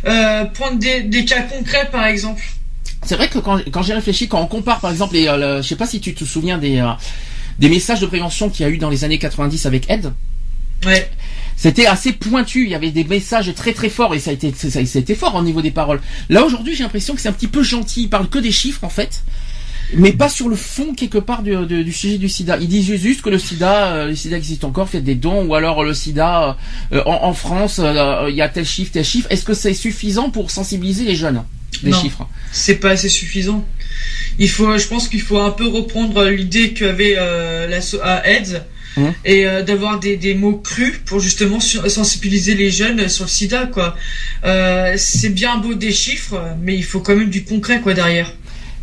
[0.07, 2.41] euh, prendre des, des cas concrets par exemple.
[3.05, 5.61] C'est vrai que quand, quand j'ai réfléchi, quand on compare par exemple, les, euh, le-
[5.61, 6.89] je sais pas si tu te souviens des, euh,
[7.59, 10.11] des messages de prévention qu'il y a eu dans les années 90 avec Ed.
[10.85, 11.09] Ouais.
[11.55, 14.53] C'était assez pointu, il y avait des messages très très forts et ça a été,
[14.55, 16.01] ça, ça a été fort au niveau des paroles.
[16.29, 18.83] Là aujourd'hui j'ai l'impression que c'est un petit peu gentil, ils parlent que des chiffres
[18.83, 19.23] en fait.
[19.93, 22.57] Mais pas sur le fond quelque part du, du- du sujet du sida.
[22.57, 25.53] Ils disent juste que le sida, euh, le sida existe encore, faites des dons, ou
[25.53, 26.57] alors le sida
[26.91, 29.27] euh, en, en France, euh, il y a tel chiffre, tel chiffre.
[29.29, 31.43] Est-ce que c'est suffisant pour sensibiliser les jeunes?
[31.83, 32.01] Non.
[32.01, 32.27] chiffres.
[32.51, 33.65] C'est pas assez suffisant.
[34.39, 38.63] Il faut, je pense qu'il faut un peu reprendre l'idée qu'avait euh, la à AIDS
[38.97, 39.13] Hum.
[39.25, 43.65] et euh, d'avoir des, des mots crus pour justement sensibiliser les jeunes sur le sida
[43.65, 43.97] quoi.
[44.45, 48.33] Euh, c'est bien beau des chiffres, mais il faut quand même du concret quoi derrière.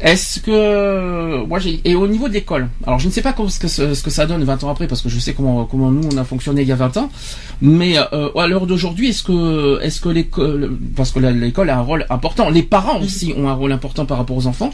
[0.01, 3.59] Est-ce que moi j'ai et au niveau de l'école, alors je ne sais pas ce,
[3.61, 6.09] que, ce que ça donne 20 ans après parce que je sais comment comment nous
[6.13, 7.11] on a fonctionné il y a 20 ans,
[7.61, 11.83] mais euh, à l'heure d'aujourd'hui est-ce que est-ce que l'école parce que l'école a un
[11.83, 14.71] rôle important, les parents aussi ont un rôle important par rapport aux enfants.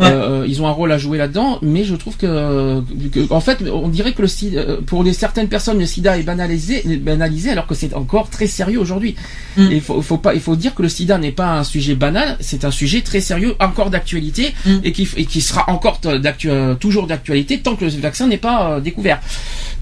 [0.00, 2.80] Euh, ils ont un rôle à jouer là-dedans, mais je trouve que,
[3.12, 6.18] que- en fait, on dirait que le sida, euh, pour les certaines personnes, le sida
[6.18, 9.16] est banalisé, banalisé alors que c'est encore très sérieux aujourd'hui.
[9.56, 9.68] Mm.
[9.72, 12.36] Il faut, faut pas, il faut dire que le sida n'est pas un sujet banal,
[12.40, 14.76] c'est un sujet très sérieux, encore d'actualité, Mm.
[14.84, 18.72] et, qui, et qui sera encore euh, toujours d'actualité tant que le vaccin n'est pas
[18.74, 19.20] euh, découvert.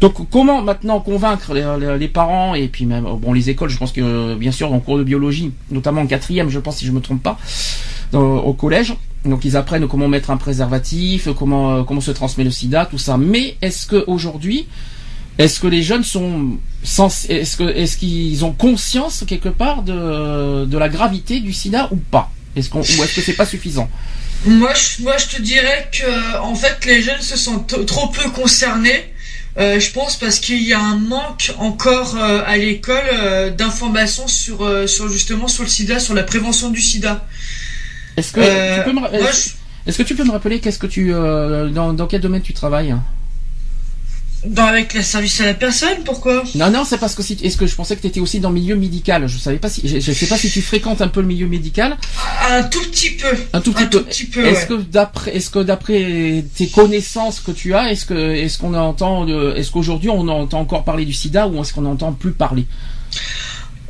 [0.01, 3.93] Donc, comment maintenant convaincre les, les- parents et puis même bon les écoles, je pense
[3.93, 7.01] que bien sûr en cours de biologie, notamment en quatrième, je pense si je me
[7.01, 7.37] trompe pas,
[8.13, 8.95] dans- au collège.
[9.27, 12.99] Donc ils apprennent comment mettre un préservatif, comment euh, comment se transmet le sida, tout
[12.99, 13.17] ça.
[13.17, 14.67] Mais est-ce que aujourd'hui,
[15.39, 20.77] est-ce que les jeunes sont sens, est-ce que est-ce qu'ils ont conscience quelque part de
[20.77, 22.31] la gravité du sida ou pas?
[22.55, 23.89] Est-ce ou est-ce que c'est pas suffisant?
[24.45, 29.13] Moi, je, te dirais que, fait, les jeunes se sentent trop peu concernés.
[29.59, 34.89] Euh, je pense parce qu'il y a un manque encore euh, à l'école d'informations sur,
[34.89, 37.27] sur justement sur le SIDA, sur la prévention du SIDA.
[38.17, 39.51] Est-ce que Euh, tu peux me, moi, est-ce,
[39.87, 42.53] est-ce que tu peux me rappeler qu'est-ce que tu euh, dans dans quel domaine tu
[42.55, 42.95] travailles
[44.47, 46.45] Dans avec le service à la personne, pourquoi?
[46.55, 48.51] Non, non, c'est parce que si, est-ce que je pensais que tu étais aussi dans
[48.51, 49.27] le milieu médical?
[49.27, 51.47] Je savais pas si, je, je sais pas si tu fréquentes un peu le milieu
[51.49, 51.97] médical.
[52.49, 53.27] Un tout petit peu.
[53.53, 53.99] Un tout petit Un peu.
[53.99, 54.79] tout petit peu, Est-ce ouais.
[54.79, 59.27] que d'après, est-ce que d'après tes connaissances que tu as, est-ce que, est-ce qu'on entend,
[59.57, 62.67] est-ce qu'aujourd'hui on entend encore parler du SIDA ou est-ce qu'on n'entend plus parler?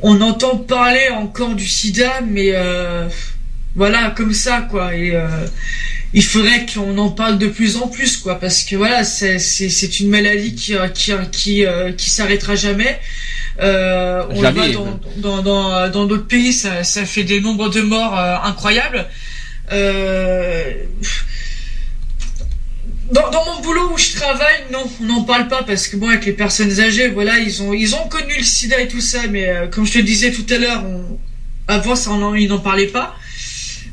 [0.01, 3.07] On entend parler encore du sida, mais euh,
[3.77, 4.93] voilà, comme ça, quoi.
[4.95, 5.27] Et euh,
[6.13, 9.69] il faudrait qu'on en parle de plus en plus, quoi, parce que voilà, c'est c'est
[9.69, 12.99] c'est une maladie qui euh, qui qui euh, qui s'arrêtera jamais.
[13.59, 17.69] Euh, on le voit dans dans dans dans d'autres pays, ça ça fait des nombres
[17.69, 19.05] de morts euh, incroyables.
[19.71, 20.73] Euh,
[23.11, 26.09] dans, dans mon boulot où je travaille, non, on n'en parle pas parce que bon,
[26.09, 29.19] avec les personnes âgées, voilà, ils ont ils ont connu le SIDA et tout ça,
[29.29, 30.83] mais comme je te disais tout à l'heure,
[31.67, 33.15] avant ça, on en- ils n'en parlaient pas.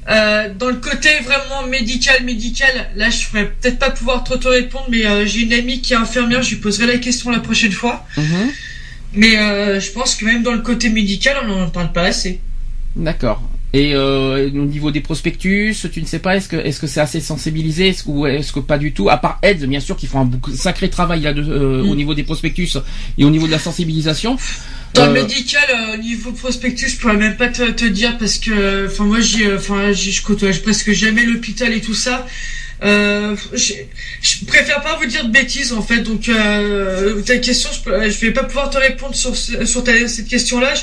[0.09, 4.49] Euh, dans le côté vraiment médical, médical, là, je ferais peut-être pas pouvoir trop te
[4.49, 7.41] répondre, mais euh, j'ai une amie qui est infirmière, je lui poserai la question la
[7.41, 8.05] prochaine fois.
[8.17, 8.51] Mhm.
[9.15, 12.41] Mais euh, je pense que même dans le côté médical, on n'en parle pas assez.
[12.97, 13.43] D'accord.
[13.73, 17.19] Et au niveau des prospectus, tu ne sais pas, est-ce que est-ce que c'est assez
[17.21, 20.21] sensibilisé, est-ce ou est-ce que pas du tout À part Ed, bien sûr, qui font
[20.21, 21.89] un sacré travail là, de, Mm.
[21.89, 22.77] au niveau des prospectus
[23.19, 24.37] et au niveau de la sensibilisation.
[24.95, 28.39] Dans le Euh, médical, euh, niveau prospectus, je pourrais même pas te, te dire parce
[28.39, 32.27] que, enfin moi, j'y, euh, enfin, je côtoie presque jamais l'hôpital et tout ça.
[32.83, 33.73] Euh, je,
[34.47, 36.01] préfère pas vous dire de bêtises en fait.
[36.01, 40.29] Donc euh, ta question, je, je vais pas pouvoir te répondre sur sur ta- cette
[40.29, 40.75] question-là.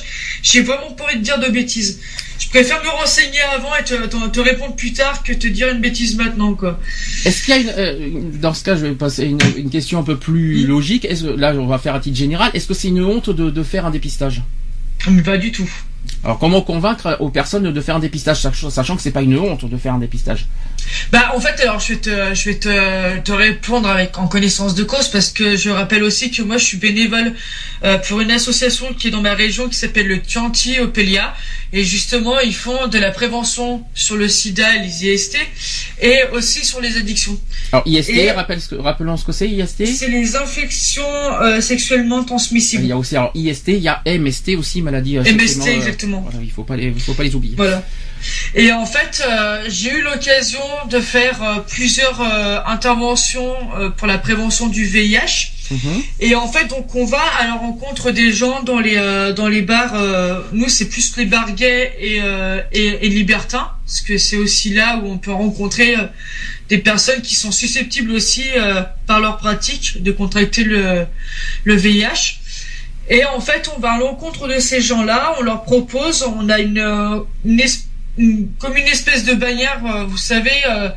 [0.42, 2.00] J'ai vraiment pas envie de dire de bêtises.
[2.42, 5.70] Je préfère me renseigner avant et te, te, te répondre plus tard que te dire
[5.70, 6.80] une bêtise maintenant quoi.
[7.24, 10.00] Est-ce qu'il y a une, euh, dans ce cas, je vais passer une, une question
[10.00, 11.06] un peu plus logique.
[11.06, 12.50] Est-ce, là, on va faire à titre général.
[12.56, 14.42] Est-ce que c'est une honte de, de faire un dépistage?
[15.10, 15.70] Mais pas du tout.
[16.24, 19.66] Alors, comment convaincre aux personnes de faire un dépistage, sachant que c'est pas une honte
[19.70, 20.46] de faire un dépistage?
[21.12, 24.74] Bah en fait alors je vais te je vais te, te répondre avec en connaissance
[24.74, 27.34] de cause parce que je rappelle aussi que moi je suis bénévole
[27.84, 31.34] euh, pour une association qui est dans ma région qui s'appelle le Tianti Opelia
[31.72, 35.38] et justement ils font de la prévention sur le sida et les IST
[36.02, 37.38] et aussi sur les addictions.
[37.72, 39.86] Alors, IST, Et- rappelle ce que- rappelons ce que c'est IST.
[39.86, 41.04] C'est les infections
[41.42, 42.84] euh, sexuellement transmissibles.
[42.84, 45.18] Il y a aussi alors IST, il y a MST aussi maladie.
[45.20, 46.22] euh, MST, euh, exactement.
[46.22, 47.56] voilà, il faut pas les, faut pas les oublier.
[47.56, 47.84] Voilà.
[48.54, 53.56] Et en fait, euh, j'ai eu l'occasion de faire euh, plusieurs euh, interventions
[53.98, 55.52] pour la prévention du VIH.
[55.72, 56.04] Mhm.
[56.20, 58.98] Et en fait, donc on va à la rencontre des gens dans les
[59.36, 59.96] dans les bars.
[60.52, 62.20] nous, c'est plus les bars gays et,
[62.74, 65.96] et et libertins, parce que c'est aussi là où on peut rencontrer
[66.68, 68.44] des personnes qui sont susceptibles aussi
[69.08, 71.06] par leur pratique de contracter le
[71.64, 72.41] le VIH.
[73.12, 76.60] Et en fait, on va à l'encontre de ces gens-là, on leur propose, on a
[76.60, 77.20] une, euh,
[78.58, 80.88] comme une espèce de bannière, euh, vous savez, euh,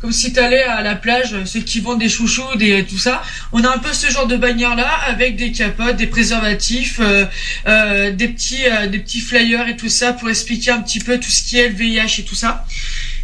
[0.00, 3.20] comme si tu allais à la plage, ceux qui vendent des chouchous, des tout ça.
[3.50, 8.62] On a un peu ce genre de bannière-là avec des capotes, des préservatifs, des petits,
[8.90, 11.70] des petits flyers et tout ça pour expliquer un petit peu tout ce qui est
[11.70, 12.64] le VIH et tout ça.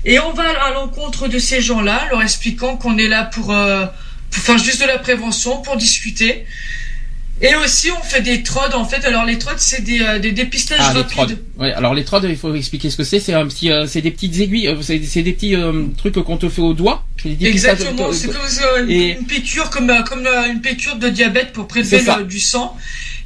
[0.05, 3.55] Et on va à l'encontre de ces gens-là, leur expliquant qu'on est là pour,
[4.31, 6.47] pour faire juste de la prévention, pour discuter.
[7.45, 9.05] Et aussi, on fait des trods, en fait.
[9.05, 11.39] Alors, les trods, c'est des, euh, des dépistages Ah, rapides.
[11.59, 13.19] Ouais, alors les trods, il faut expliquer ce que c'est.
[13.19, 16.63] C'est euh, c'est des petites aiguilles, euh, c'est des petits euh, trucs qu'on te fait
[16.63, 17.05] au doigt.
[17.25, 18.41] Des Exactement, c'est comme
[18.89, 22.25] une, Et- une piqûre, comme, euh, comme euh, une piqûre de diabète pour prélever le-
[22.25, 22.77] du sang.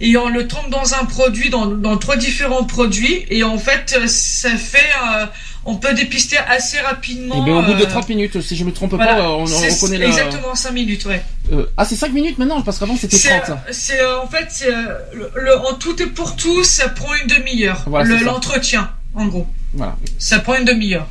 [0.00, 3.24] Et on le trempe dans un produit, dans, dans trois différents produits.
[3.30, 5.26] Et en fait, euh, ça fait, euh,
[5.64, 7.40] on peut dépister assez rapidement.
[7.42, 9.14] Et bien, au bout de euh, 30 minutes, si je me trompe voilà.
[9.14, 10.06] pas, euh, on, on C'est reconnaît la.
[10.06, 11.22] Exactement 5 minutes, ouais.
[11.52, 13.58] Euh, ah, c'est 5 minutes maintenant, parce qu'avant c'était C'est, 30.
[13.70, 17.14] c'est, euh, en fait, c'est, euh, le, le- en tout et pour tout, ça prend
[17.14, 17.82] une demi-heure.
[17.86, 19.46] Voilà, Le- l'entretien, en gros.
[19.74, 19.96] Voilà.
[20.18, 21.06] Ça prend une demi-heure.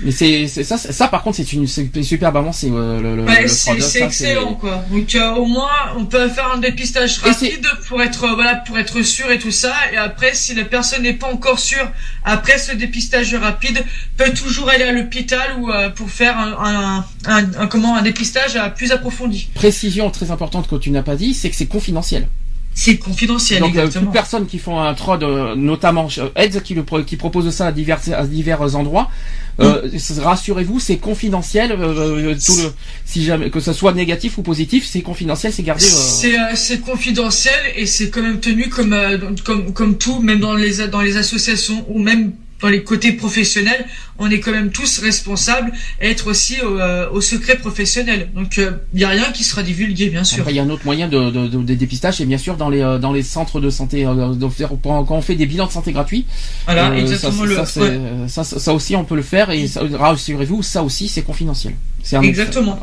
[0.00, 3.22] Mais c'est ça, ça par contre, c'est une c'est superbe avance, c'est euh, le, le,
[3.24, 4.84] Ouais, le c'est excellent quoi.
[4.90, 8.76] Donc euh, au moins on peut faire un dépistage rapide pour être euh, voilà pour
[8.78, 9.72] être sûr et tout ça.
[9.92, 11.90] Et après si la personne n'est pas encore sûre
[12.24, 13.84] après ce dépistage rapide
[14.18, 18.02] peut toujours aller à l'hôpital ou euh, pour faire un, un, un- un- comment un
[18.02, 19.48] dépistage plus approfondi.
[19.54, 22.28] Précision très importante que tu n'as pas dit, c'est que c'est confidentiel.
[22.78, 24.04] C'est confidentiel Donc euh, exactement.
[24.04, 27.66] toute personne qui font un trod, euh, notamment euh, Eds qui, le, qui propose ça
[27.68, 29.10] à divers, à divers endroits,
[29.60, 30.20] euh, Mm.
[30.20, 31.72] rassurez-vous, c'est confidentiel.
[31.72, 32.72] euh, euh, tout le,
[33.06, 35.84] si jamais que ce soit négatif ou positif, c'est confidentiel, c'est gardé.
[35.86, 40.40] euh, C'est euh, confidentiel et c'est quand même tenu comme euh, comme comme tout, même
[40.40, 43.84] dans les dans les associations ou même dans les côtés professionnels,
[44.18, 48.30] on est quand même tous responsables et être aussi au, euh, au secret professionnel.
[48.34, 48.56] Donc
[48.94, 50.40] il y a rien qui sera divulgué, bien sûr.
[50.40, 52.56] Après, il y a un autre moyen de, de, de, de dépistage, et bien sûr
[52.56, 54.34] dans les euh, dans les centres de santé, euh,
[54.72, 56.24] quand on fait des bilans de santé gratuits.
[56.64, 57.88] Voilà, euh, exactement ça, le- ça, c'est- ouais.
[57.90, 61.74] euh, ça, ça, ça aussi on peut le faire et rassurez-vous, ça aussi c'est confidentiel.
[62.02, 62.78] C'est autre- Exactement.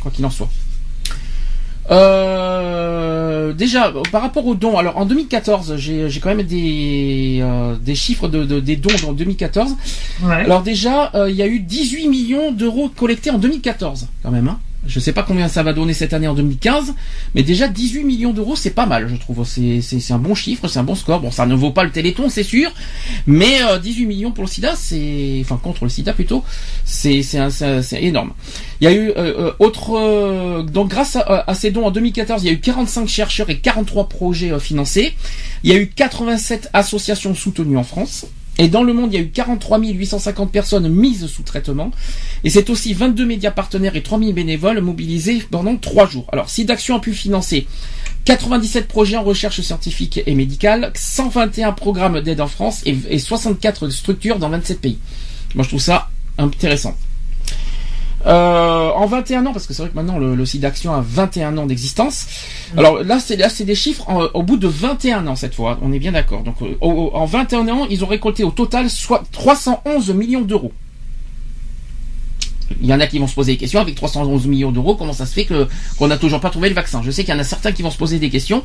[0.00, 0.48] quoi qu'il en soit.
[1.90, 7.76] Euh, déjà, par rapport aux dons, alors en 2014, j'ai j'ai quand même des, euh,
[7.80, 9.74] des chiffres de, de- des dons en 2014.
[10.22, 10.34] Ouais.
[10.34, 14.48] Alors déjà, euh, il y a eu 18 millions d'euros collectés en 2014, quand même.
[14.48, 14.58] Hein.
[14.88, 16.94] Je sais pas combien ça va donner cette année en 2015,
[17.34, 19.46] mais déjà 18 millions d'euros, c'est pas mal, je trouve.
[19.46, 21.20] C'est, un bon chiffre, c'est un bon score.
[21.20, 22.72] Bon, ça ne vaut pas le Téléthon, c'est sûr,
[23.26, 26.42] mais euh, 18 millions pour le SIDA, c'est, enfin contre le SIDA plutôt,
[26.84, 27.22] c'est,
[28.00, 28.32] énorme.
[28.80, 32.42] Il y a eu euh, euh, autre, euh, donc grâce à, ces dons en 2014,
[32.42, 35.14] il y a eu 45 chercheurs et 43 projets euh, financés.
[35.62, 38.26] Il y a eu 87 associations soutenues en France.
[38.58, 41.92] Et dans le monde, il y a eu 43 850 personnes mises sous traitement.
[42.42, 46.26] Et c'est aussi 22 médias partenaires et 3000 bénévoles mobilisés pendant 3 jours.
[46.32, 47.66] Alors, SIDAction a pu financer
[48.24, 53.88] 97 projets en recherche scientifique et médicale, 121 programmes d'aide en France et, et 64
[53.90, 54.98] structures dans 27 pays.
[55.54, 56.94] Moi, je trouve ça intéressant.
[58.28, 61.00] Euh, en 21 ans, parce que c'est vrai que maintenant le, le site d'action a
[61.00, 62.26] 21 ans d'existence.
[62.76, 65.78] Alors là, c'est là, c'est des chiffres en- au bout de 21 ans cette fois.
[65.82, 66.42] On est bien d'accord.
[66.42, 70.72] Donc euh, au- en 21 ans, ils ont récolté au total soit 311 millions d'euros.
[72.80, 74.94] Il y en a qui vont se poser des questions avec 311 millions d'euros.
[74.94, 75.66] Comment ça se fait que
[75.98, 77.00] qu'on n'a toujours pas trouvé le vaccin?
[77.04, 78.62] Je sais qu'il y en a certains qui vont se poser des questions.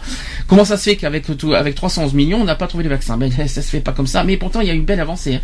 [0.48, 3.18] Comment ça se fait qu'avec avec 311 millions, on n'a pas trouvé le vaccin?
[3.18, 4.24] Ben ça se fait pas comme ça.
[4.24, 5.36] Mais pourtant, il y a une belle avancée.
[5.36, 5.42] hein.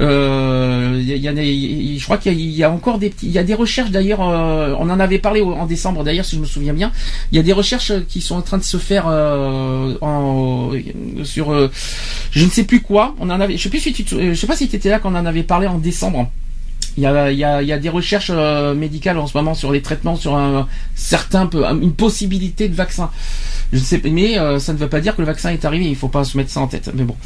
[0.00, 3.32] Euh, il y en a- je crois qu'il y, y a encore des petits, il
[3.32, 4.20] y a des recherches d'ailleurs.
[4.28, 6.92] euh, on en avait parlé en décembre d'ailleurs, si je me souviens bien.
[7.32, 10.70] Il y a des recherches qui sont en train de se faire euh, en,
[11.24, 11.70] sur, euh,
[12.32, 13.14] je ne sais plus quoi.
[13.20, 14.88] On en avait, je sais plus si tu, te- je sais pas si tu étais
[14.90, 16.30] là quand on en avait parlé en décembre.
[16.96, 19.36] Il y a, il y a, il y a des recherches euh, médicales en ce
[19.36, 23.10] moment sur les traitements, sur un certain peu, une possibilité de vaccin.
[23.72, 25.64] Je ne sais pas, mais euh, ça ne veut pas dire que le vaccin est
[25.64, 25.86] arrivé.
[25.88, 26.90] Il faut pas se mettre ça en tête.
[26.94, 27.16] Mais bon.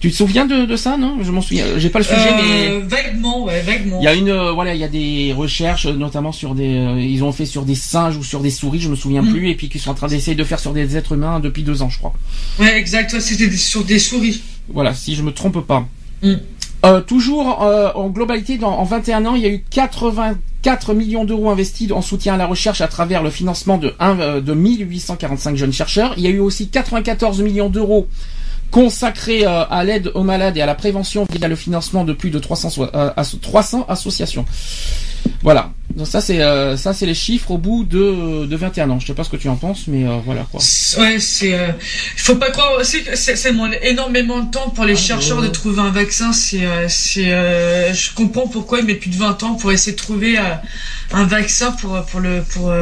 [0.00, 1.18] Tu te souviens de, de ça, non?
[1.22, 1.64] Je m'en souviens.
[1.76, 3.98] J'ai pas le sujet, mais Euh, Vaguement, ouais, vaguement.
[4.00, 7.00] il y a une, euh, voilà, il y a des recherches, notamment sur des, euh,
[7.00, 9.30] ils ont fait sur des singes ou sur des souris, je me souviens Mm.
[9.30, 11.62] plus, et puis qu'ils sont en train d'essayer de faire sur des êtres humains depuis
[11.62, 12.12] deux ans, je crois.
[12.58, 13.12] Ouais, exact.
[13.12, 14.42] ouais, C'était sur des souris.
[14.68, 15.86] Voilà, si je me trompe pas.
[16.24, 16.32] Mm.
[16.84, 21.24] Euh, toujours euh, en globalité, dans, en 21 ans, il y a eu 84 millions
[21.24, 24.52] d'euros investis en soutien à la recherche à travers le financement de, un, euh, de
[24.52, 26.14] 1845 jeunes chercheurs.
[26.16, 28.08] Il y a eu aussi 94 millions d'euros
[28.72, 32.38] consacrés à l'aide aux malades et à la prévention via le financement de plus de
[32.38, 34.46] 300, so- euh, asso- 300 associations.
[35.42, 35.72] Voilà.
[35.94, 38.98] Donc ça c'est euh, ça c'est les chiffres au bout de, de 21 ans.
[38.98, 40.58] Je sais pas ce que tu en penses, mais euh, voilà quoi.
[40.98, 41.52] Ouais, c'est.
[41.52, 41.68] euh,
[42.16, 43.36] faut pas croire aussi que c'est-
[43.82, 46.32] énormément de temps pour les chercheurs de trouver un vaccin.
[46.32, 47.24] C'est, euh, c'est.
[47.94, 50.38] je comprends pourquoi ils mettent plus de 20 ans pour essayer de trouver
[51.12, 52.72] un vaccin pour pour le pour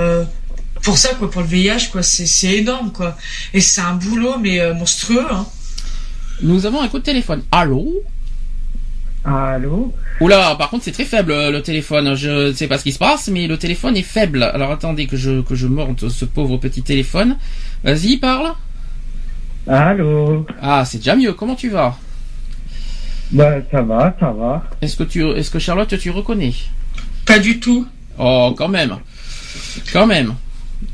[0.83, 2.05] pour ça quoi, pour le VIH quoi.
[2.05, 3.16] C'est c'est énorme quoi.
[3.53, 5.26] Et c'est un boulot mais monstrueux.
[5.33, 5.46] Hein.
[6.42, 7.42] Nous avons un coup de téléphone.
[7.50, 7.92] Allô?
[9.24, 12.14] Allô Oula, par contre c'est très faible euh, le téléphone.
[12.14, 14.42] Je ne sais pas ce qui se passe, mais le téléphone est faible.
[14.42, 17.37] Alors attendez que je que je monte ce pauvre petit téléphone.
[17.85, 18.52] Vas-y, parle.
[19.68, 21.35] Allô Ah, c'est déjà mieux.
[21.35, 21.96] Comment tu vas
[23.30, 24.64] Bah ça va, ça va.
[24.80, 26.54] Est-ce que tu est-ce que Charlotte tu reconnais
[27.26, 27.87] Pas du tout.
[28.18, 28.96] Oh, quand même.
[29.92, 30.35] Quand même.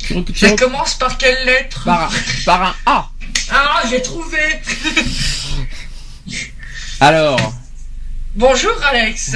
[0.00, 2.08] Tu tu Ça rec- commence par quelle lettre par un,
[2.44, 3.08] par un A.
[3.52, 4.38] Ah, j'ai trouvé.
[7.00, 7.38] Alors,
[8.36, 9.34] Bonjour Alex.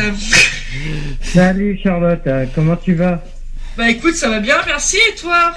[1.22, 2.20] Salut Charlotte,
[2.54, 3.24] comment tu vas?
[3.74, 4.98] Bah écoute, ça va bien, merci.
[5.10, 5.54] Et toi?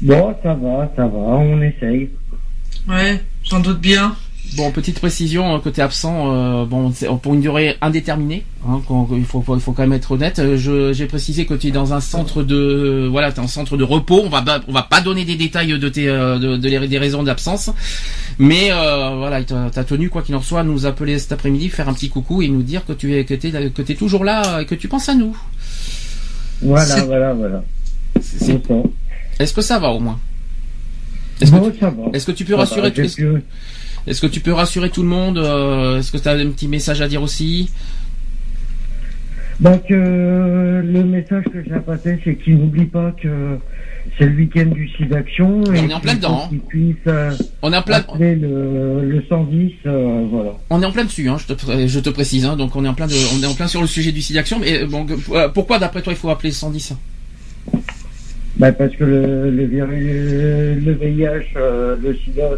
[0.00, 2.10] Bon, ça va, ça va, on essaye.
[2.88, 4.16] Ouais, j'en doute bien.
[4.56, 8.44] Bon, petite précision, euh, côté absent, euh, bon, c'est pour une durée indéterminée.
[8.68, 8.80] Hein,
[9.16, 10.38] il faut, quand même être honnête.
[10.38, 13.84] Euh, j'ai précisé que tu es dans un centre de, voilà, t'es en centre de
[13.84, 14.20] repos.
[14.24, 16.88] On va, pas- on va pas donner des détails de tes, euh, de, de les-
[16.88, 17.70] des raisons d'absence,
[18.38, 21.94] mais euh, voilà, t'as tenu quoi qu'il en soit, nous appeler cet après-midi, faire un
[21.94, 24.74] petit coucou et nous dire que tu es, que que t'es toujours là et que
[24.74, 25.36] tu penses à nous.
[26.62, 27.62] Voilà, voilà, voilà.
[28.20, 28.90] C'est- Bon,
[29.38, 30.18] Est-ce que ça va au moins?
[31.40, 32.92] Est-ce que, tu- est-ce que tu peux Ça rassurer
[34.06, 36.68] est-ce- que tu peux rassurer tout le monde euh, Est-ce que tu as un petit
[36.68, 37.70] message à dire aussi?
[39.60, 43.58] Donc euh, le message que j'ai à passer, c'est qu'il n'oublie pas que
[44.18, 46.56] c'est le week-end du site d'action On est en plein dedans, hein.
[47.06, 50.52] euh, On est en plein, le, le 110, euh, voilà.
[50.70, 52.46] on est en plein dessus, hein, je, te, je te précise.
[52.46, 54.22] Hein, donc on est en plein, de, on est en plein sur le sujet du
[54.22, 54.58] site d'action.
[54.60, 55.06] Mais bon,
[55.52, 56.94] pourquoi d'après toi il faut appeler 110
[58.56, 61.54] Bah, parce que le, le, virus- le VIH,
[62.02, 62.48] le sida,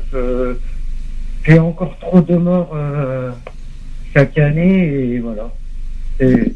[1.42, 3.33] fait encore trop de morts euh,
[4.14, 5.52] chaque année et voilà.
[6.20, 6.55] Et,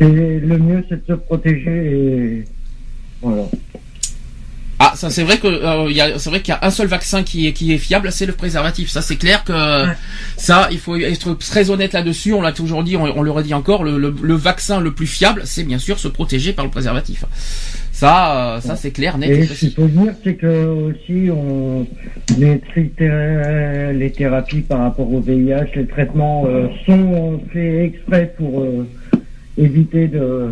[0.00, 2.44] et le mieux, c'est de se protéger et
[3.20, 3.44] voilà.
[4.78, 6.70] Ah, ça c'est vrai que euh, il y a- c'est vrai qu'il y a un
[6.70, 8.90] seul vaccin qui est qui est fiable, c'est le préservatif.
[8.90, 9.86] Ça c'est clair que
[10.36, 12.34] ça, il faut être très honnête là-dessus.
[12.34, 13.84] On l'a toujours dit, on, on le redit encore.
[13.84, 17.24] Le, le, le vaccin le plus fiable, c'est bien sûr se protéger par le préservatif.
[17.92, 19.30] Ça, euh, ça c'est clair, net.
[19.30, 21.86] et ce qu'il faut dire, c'est que aussi, on,
[22.38, 22.60] les,
[23.94, 28.86] les thérapies par rapport au VIH, les traitements euh, sont faits exprès pour euh,
[29.56, 30.50] éviter de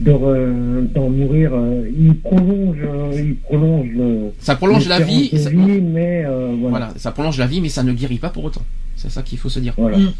[0.00, 1.50] de re- d'en mourir.
[1.54, 4.32] euh, il prolonge, euh, il prolonge le.
[4.40, 6.78] Ça prolonge la vie, ça- vie, mais euh, voilà.
[6.78, 8.62] Voilà, ça prolonge la vie, mais ça ne guérit pas pour autant.
[8.96, 9.74] C'est ça qu'il faut se dire.
[9.76, 9.98] Voilà.
[9.98, 10.12] Mm.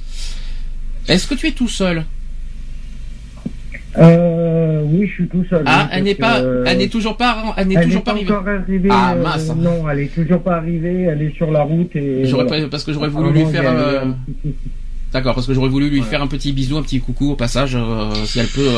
[1.09, 2.05] Est-ce que tu es tout seul?
[3.99, 5.65] Euh, oui, je suis tout seul.
[5.67, 8.89] Ah, elle n'est pas, elle n'est toujours pas, elle n'est toujours pas arrivée.
[8.91, 9.53] Ah euh, mince.
[9.57, 11.03] non, elle est toujours pas arrivée.
[11.03, 12.25] Elle est sur la route et.
[12.27, 12.65] J'aurais voilà.
[12.65, 13.65] pas- parce que j'aurais voulu lui faire.
[13.67, 14.05] euh,
[15.13, 17.75] D'accord, parce que j'aurais voulu lui faire un petit bisou, un petit coucou au passage,
[17.75, 18.69] euh, si elle peut.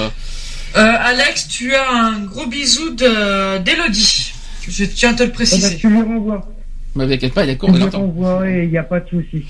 [0.76, 4.32] Euh, Alex, tu as un gros bisou de d'Elodie.
[4.68, 5.76] Je tiens à te le Eh ben, préciser.
[5.76, 6.46] tu lui renvoies.
[6.94, 9.44] Mais t'inquiète pas, elle est renvoies et il n'y a pas de souci.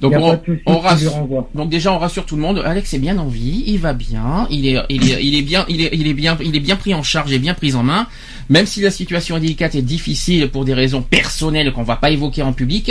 [0.00, 0.20] Donc Y a
[0.66, 1.28] on, de rassure.
[1.54, 2.60] Donc déjà on rassure tout le monde.
[2.64, 5.64] Alex est bien en vie, il va bien, il est, il est, il est bien,
[5.68, 7.84] il est, il est bien, il est bien pris en charge et bien pris en
[7.84, 8.08] main.
[8.48, 12.10] Même si la situation est délicate et difficile pour des raisons personnelles qu'on va pas
[12.10, 12.90] évoquer en public,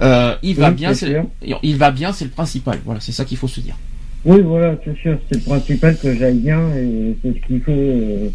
[0.00, 0.94] euh, il va Oui, bien.
[0.94, 1.22] c'est-
[1.62, 2.80] Il va bien, c'est le principal.
[2.86, 3.76] Voilà, c'est ça qu'il faut se dire.
[4.24, 5.18] Oui, voilà, c'est sûr.
[5.30, 7.70] C'est le principal que j'aille bien et c'est ce qu'il faut.
[7.72, 8.28] euh.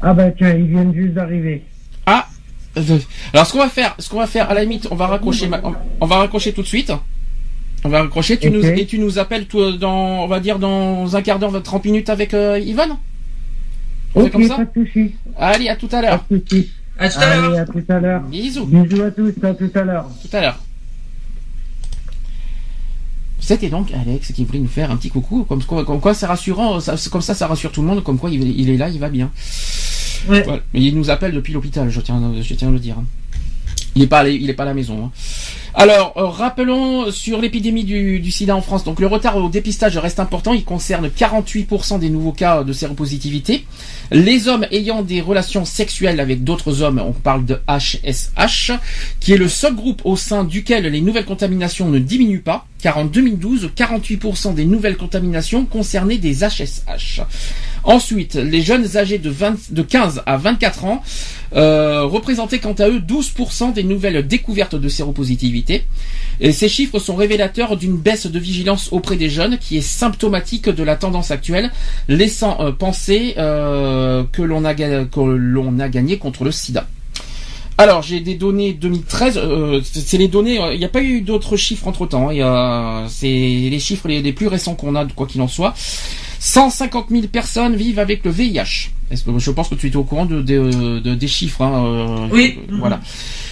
[0.00, 1.62] Ah bah tiens, ils viennent juste d'arriver.
[2.06, 2.26] Ah.
[2.76, 2.98] euh,
[3.32, 5.48] Alors ce qu'on va faire, ce qu'on va faire, à la limite, on va raccrocher,
[5.48, 6.92] ma- on- on va raccrocher tout de suite.
[7.84, 8.36] On va raccrocher.
[8.38, 11.60] Tu nous et tu nous appelles toi, dans, on va dire dans un quart d'heure,
[11.62, 12.96] 30 minutes avec euh, Yvonne.
[14.14, 15.08] On fait Ok, comme ça pas de.
[15.36, 16.24] Allez, à tout à l'heure.
[16.98, 18.20] à tout à l'heure.
[18.22, 18.66] Bisous.
[18.66, 20.06] Bisous à tous, à tout à l'heure.
[20.22, 20.60] Tout à l'heure.
[23.44, 26.26] C'était donc Alex qui voulait nous faire un petit coucou, comme quoi, comme quoi c'est
[26.26, 28.88] rassurant, ça- comme ça ça rassure tout le monde, comme quoi il, il est là,
[28.88, 29.32] il va bien.
[30.28, 30.42] Ouais.
[30.44, 30.62] Voilà.
[30.72, 32.96] Mais il nous appelle depuis l'hôpital, je tiens, je tiens à le dire.
[33.94, 35.04] Il est pas, il pas à la maison.
[35.04, 35.10] hein.
[35.74, 38.84] Alors, euh, rappelons sur l'épidémie du, sida en France.
[38.84, 40.52] Donc, le retard au dépistage reste important.
[40.52, 43.64] Il concerne 48% des nouveaux cas de séropositivité.
[44.10, 48.72] Les hommes ayant des relations sexuelles avec d'autres hommes, on parle de HSH,
[49.18, 52.98] qui est le seul groupe au sein duquel les nouvelles contaminations ne diminuent pas, car
[52.98, 57.22] en 2012, 48% des nouvelles contaminations concernaient des HSH.
[57.84, 61.02] Ensuite, les jeunes âgés de, 20 de 15 à 24 ans
[61.54, 65.84] euh, représentaient quant à eux 12% des nouvelles découvertes de séropositivité.
[66.40, 70.68] Et ces chiffres sont révélateurs d'une baisse de vigilance auprès des jeunes qui est symptomatique
[70.68, 71.70] de la tendance actuelle,
[72.08, 76.86] laissant euh, penser euh, que l'on a, a gagné contre le sida.
[77.78, 79.38] Alors, j'ai des données 2013.
[79.38, 80.60] euh, c'est les données.
[80.60, 82.28] euh, Il n'y a pas eu d'autres chiffres entre temps.
[83.08, 85.74] C'est les chiffres les, les plus récents qu'on a, quoi qu'il en soit.
[86.38, 88.90] 150 000 personnes vivent avec le VIH.
[89.14, 91.62] Je pense que tu es au courant de, de- de- des chiffres.
[91.62, 92.58] hein, euh, Oui.
[92.70, 93.00] euh, Voilà.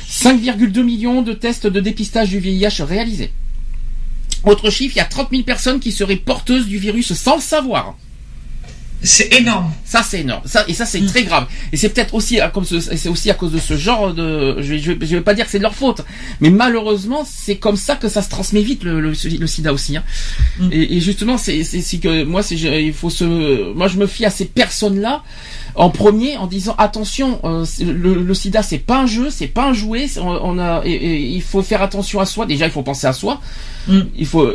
[0.09, 3.31] 5,2 millions de tests de dépistage du VIH réalisés.
[4.45, 7.43] Autre chiffre, il y a 30 000 personnes qui seraient porteuses du virus sans le
[7.43, 7.97] savoir.
[9.03, 9.73] C'est énorme.
[9.85, 10.43] Ça c'est énorme.
[10.45, 11.47] Ça et ça c'est très grave.
[11.73, 14.57] Et c'est peut-être aussi à comme ce- c'est aussi à cause de ce genre de.
[14.61, 16.03] Je vais, je vais, je vais pas dire que c'est de leur faute,
[16.41, 19.97] mais malheureusement c'est comme ça que ça se transmet vite le, le, le SIDA aussi.
[19.97, 20.05] hein.
[20.71, 24.07] Et, et justement c'est c'est c'est que moi c'est il faut se moi je me
[24.07, 25.23] fie à ces personnes là
[25.75, 29.67] en premier en disant attention euh, le, le SIDA c'est pas un jeu c'est pas
[29.69, 32.73] un jouet on, on a et- et il faut faire attention à soi déjà il
[32.73, 33.41] faut penser à soi
[34.17, 34.47] il faut,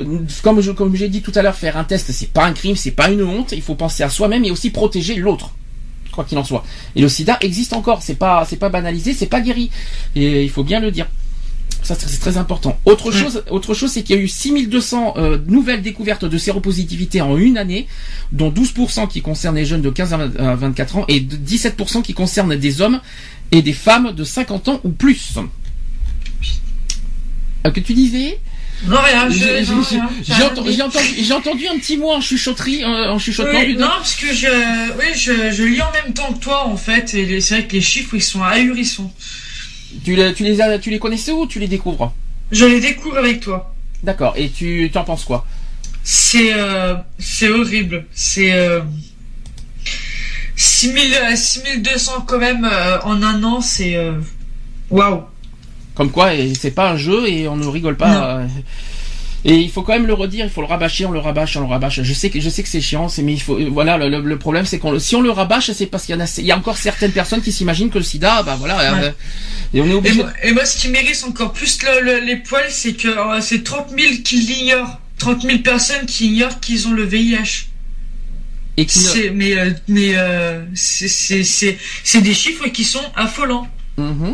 [0.43, 2.75] comme je, comme j'ai dit tout à l'heure, faire un test, c'est pas un crime,
[2.75, 3.51] c'est pas une honte.
[3.53, 5.49] Il faut penser à soi-même et aussi protéger l'autre,
[6.11, 6.63] quoi qu'il en soit.
[6.95, 9.71] Et le SIDA existe encore, c'est pas, c'est pas banalisé, c'est pas guéri.
[10.15, 11.07] Et il faut bien le dire.
[11.85, 12.79] Ça, c'est très important.
[12.85, 17.21] Autre chose, autre chose, c'est qu'il y a eu 6200 euh, nouvelles découvertes de séropositivité
[17.21, 17.85] en une année,
[18.31, 21.35] dont 12% qui concernent les jeunes de 15 à 20 à 24 ans et de
[21.35, 23.01] 17% qui concernent des hommes
[23.51, 25.35] et des femmes de 50 ans ou plus.
[27.67, 28.39] Euh, que tu disais?
[28.87, 29.71] Non, rien, J'ai-
[31.33, 33.59] entendu, un petit mot en chuchoterie, en chuchotement.
[33.59, 34.47] Oui, non, parce que je,
[34.97, 37.73] oui, je, je lis en même temps que toi, en fait, et c'est vrai que
[37.73, 39.13] les chiffres, ils sont ahurissants.
[40.03, 42.13] Tu, les, tu, les as, tu les connaissais ou tu les découvres
[42.51, 43.73] Je les découvre avec toi.
[44.03, 45.45] D'accord, et tu t'en penses quoi
[46.03, 48.05] C'est, euh, c'est horrible.
[48.13, 48.81] C'est, euh,
[50.55, 54.13] 6000, euh, 6200 quand même, euh, en un an, c'est, euh,
[54.89, 55.23] waouh.
[55.95, 58.41] Comme quoi, c'est pas un jeu et on ne rigole pas.
[59.47, 61.59] Et il faut quand même le redire, il faut le rabâcher, on le rabâche, on
[61.61, 62.01] le rabâche.
[62.01, 63.59] Je sais que je sais que c'est chiant, c'est mais il faut.
[63.71, 66.17] Voilà, le, le- le problème c'est qu'on si on le rabâche, c'est parce qu'il y
[66.17, 68.79] en a, il y a encore certaines personnes qui s'imaginent que le SIDA, bah voilà,
[69.03, 69.11] euh,
[69.73, 70.15] et on est Et obligé.
[70.23, 73.39] moi, et moi, ce qui mérite encore plus le- le- les poils, c'est que euh,
[73.39, 74.99] c'est 30 000 qui l'ignorent.
[75.19, 77.67] 30 000 personnes qui ignorent qu'ils ont le VIH.
[78.77, 83.05] Et qui ne- mais euh, mais euh, c'est c'est c'est c'est des chiffres qui sont
[83.15, 83.67] affolants.
[83.97, 84.33] Mhm.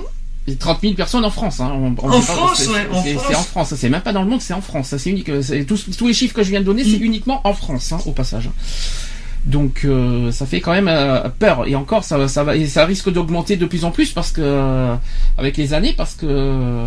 [0.52, 1.60] Et 30 000 personnes en France.
[1.60, 1.72] Hein.
[1.74, 3.24] On- on En pas- France, c'est- ouais, en France.
[3.28, 3.74] C'est en France.
[3.76, 4.94] C'est même pas dans le monde, c'est en France.
[4.98, 5.32] C'est unique.
[5.42, 7.04] c'est- Tous, tous les chiffres que je viens de donner, c'est Mm.
[7.04, 8.50] uniquement en France, hein, au passage.
[9.46, 11.68] Donc euh, ça fait quand même euh, peur.
[11.68, 14.42] Et encore, ça, ça va, et ça risque d'augmenter de plus en plus parce que
[14.44, 14.96] euh,
[15.38, 16.86] avec les années, parce que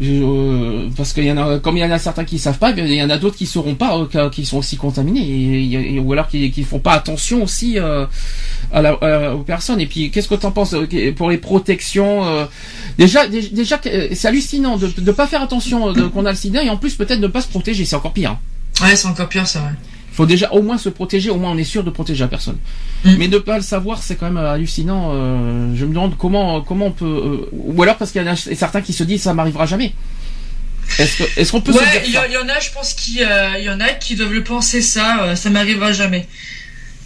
[0.00, 2.70] Euh, parce qu'il y en a, comme il y en a certains qui savent pas,
[2.70, 6.28] il y en a d'autres qui sauront pas, euh, qui sont aussi contaminés, ou alors
[6.28, 8.06] qui, qui font pas attention aussi euh,
[8.72, 9.80] aux personnes.
[9.80, 10.74] Et puis, qu'est-ce que tu en penses
[11.16, 12.46] pour les protections
[12.96, 16.70] Déjà, dé- déjà, c'est hallucinant de ne pas faire attention qu'on a le sida, et
[16.70, 18.36] en plus peut-être ne pas se protéger, c'est encore pire.
[18.80, 19.72] Ouais, c'est encore pire, c'est vrai.
[20.18, 22.28] Il faut déjà au moins se protéger, au moins on est sûr de protéger la
[22.28, 22.58] personne.
[23.04, 25.12] Mais ne pas le savoir, c'est quand même euh, hallucinant.
[25.14, 28.32] euh, je me demande comment comment on peut, euh, ou alors parce qu'il y en
[28.32, 29.92] a certains qui se disent ça m'arrivera jamais.
[30.98, 32.94] Est-ce qu'on peut se dire il y, ça en- il y en a, je pense
[32.94, 36.26] qu'il euh, il y en a qui doivent le penser ça, euh, ça m'arrivera jamais.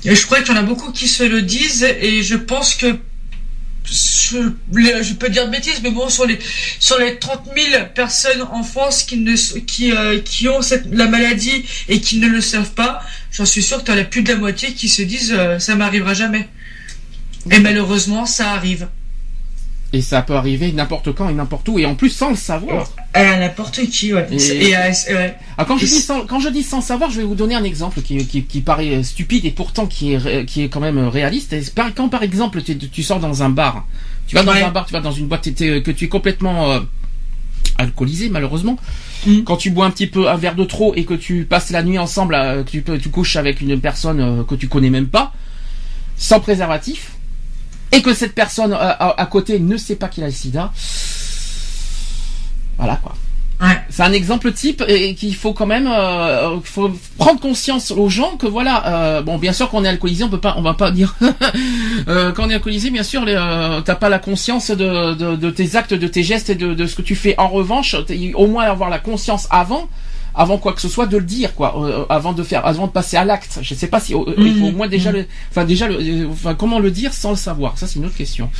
[0.06, 2.74] Et je crois qu'il y en a beaucoup qui se le disent et je pense
[2.76, 2.96] que
[3.84, 6.38] je, peux dire de bêtises, mais bon, sur les
[6.78, 10.60] sur les 30 000 personnes en France qui ne qui euh, qui ont
[10.90, 14.22] la maladie et qui ne le savent pas, j'en suis sûr que tu as plus
[14.22, 16.48] de la moitié qui se disent euh, ça m'arrivera jamais.
[17.50, 18.88] Et malheureusement, ça arrive.
[19.94, 22.88] Et ça peut arriver n'importe quand et n'importe où, et en plus sans le savoir.
[23.12, 24.26] À n'importe qui, ouais.
[24.32, 24.80] Et- Et, euh,
[25.10, 25.36] ouais.
[25.58, 27.64] Ah, quand, je dis sans, quand je dis sans savoir, je vais vous donner un
[27.64, 30.96] exemple qui, qui, qui paraît euh, stupide et pourtant qui est, qui est quand même
[30.96, 31.52] euh, réaliste.
[31.52, 31.62] Et
[31.94, 33.86] Quand par exemple tu, tu sors dans un bar,
[34.26, 34.62] tu vas dans Ouais.
[34.62, 36.80] un bar, tu vas dans une boîte, que tu es complètement euh,
[37.78, 38.78] alcoolisé malheureusement.
[39.26, 39.42] Mm.
[39.42, 41.82] Quand tu bois un petit peu un verre de trop et que tu passes la
[41.82, 45.06] nuit ensemble, euh, que tu, tu couches avec une personne euh, que tu connais même
[45.08, 45.32] pas,
[46.16, 47.11] sans préservatif,
[47.92, 50.72] et que cette personne euh, à, à côté ne sait pas qu'il a le sida,
[52.78, 53.14] voilà quoi.
[53.90, 58.36] C'est un exemple type et qu'il faut quand même euh, faut prendre conscience aux gens
[58.36, 60.90] que voilà euh, bon bien sûr qu'on est alcoolisé on peut pas on va pas
[60.90, 61.14] dire
[62.08, 65.50] euh, quand on est alcoolisé bien sûr euh, t'as pas la conscience de, de, de
[65.50, 67.36] tes actes de tes gestes et de, de ce que tu fais.
[67.38, 67.94] En revanche
[68.34, 69.88] au moins avoir la conscience avant
[70.34, 72.92] avant quoi que ce soit de le dire quoi euh, avant de faire avant de
[72.92, 73.58] passer à l'acte.
[73.62, 76.28] Je sais pas si euh, il faut au moins déjà le enfin déjà le euh,
[76.30, 77.78] enfin comment le dire sans le savoir?
[77.78, 78.50] Ça c'est une autre question.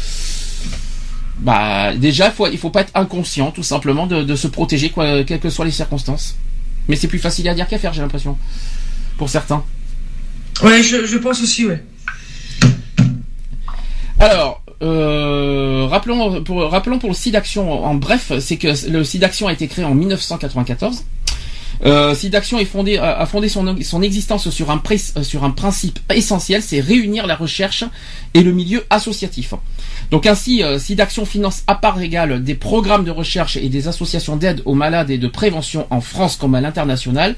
[1.39, 4.91] Bah déjà il faut il faut pas être inconscient tout simplement de, de se protéger
[4.91, 6.37] quoi quelles que soient les circonstances.
[6.89, 8.37] Mais c'est plus facile à dire qu'à faire j'ai l'impression
[9.16, 9.64] pour certains.
[10.62, 11.83] Ouais, je, je pense aussi, ouais.
[14.20, 19.53] Alors, euh, rappelons pour rappelons pour le SIDAction en bref, c'est que le SIDAction a
[19.53, 21.05] été créé en 1994.
[21.85, 25.99] Euh, SIDAction est fondé, a fondé son, existence sur un, pré- euh, sur un principe
[26.14, 27.85] essentiel, c'est réunir la recherche
[28.35, 29.55] et le milieu associatif.
[30.11, 34.37] Donc ainsi, euh, SIDAction finance à part égale des programmes de recherche et des associations
[34.37, 37.35] d'aide aux malades et de prévention en France comme à l'international.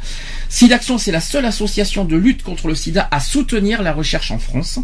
[0.48, 4.38] SIDAction, c'est la seule association de lutte contre le sida à soutenir la recherche en
[4.38, 4.78] France.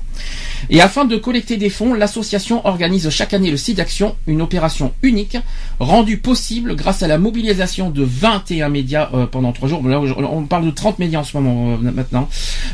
[0.71, 5.37] Et afin de collecter des fonds, l'association organise chaque année le SIDAction, une opération unique,
[5.79, 9.83] rendue possible grâce à la mobilisation de 21 médias euh, pendant trois jours.
[9.85, 12.29] On parle de 30 médias en ce moment euh, maintenant.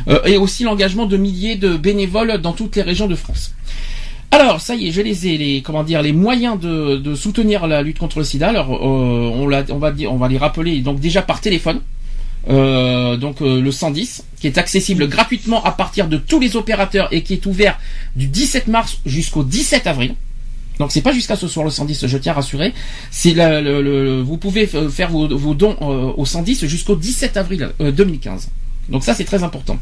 [0.09, 3.55] Euh, et aussi l'engagement de milliers de bénévoles dans toutes les régions de France.
[4.31, 7.83] Alors, ça y est, je les ai, les, comment dire, les moyens de, soutenir la
[7.83, 8.49] lutte contre le sida.
[8.49, 11.81] Alors, euh, on, va on va les rappeler, donc déjà par téléphone.
[12.49, 17.33] Donc le 110 qui est accessible gratuitement à partir de tous les opérateurs et qui
[17.33, 17.77] est ouvert
[18.15, 20.15] du 17 mars jusqu'au 17 avril.
[20.79, 22.75] Donc c'est pas jusqu'à ce soir le 110, je tiens à rassurer.
[23.11, 27.93] C'est le, vous pouvez euh, faire vos, dons euh, au 110 jusqu'au 17 avril euh,
[27.93, 28.49] 2015.
[28.89, 29.79] Donc ça c'est très important.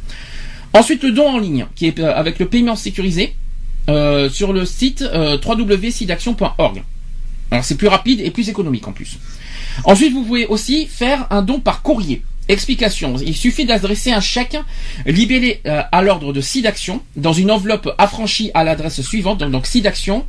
[0.72, 3.34] Ensuite le don en ligne qui est euh, avec le paiement sécurisé
[3.88, 5.04] euh, sur le site
[5.44, 6.82] www.sidaction.org.
[7.50, 9.18] Alors c'est plus rapide et plus économique en plus.
[9.84, 12.22] Ensuite, vous pouvez aussi faire un don par courrier.
[12.48, 13.16] Explication.
[13.24, 14.58] Il suffit d'adresser un chèque
[15.06, 19.38] libellé euh, à l'ordre de SIDAction dans une enveloppe affranchie à l'adresse suivante.
[19.38, 20.26] Donc, donc SIDAction,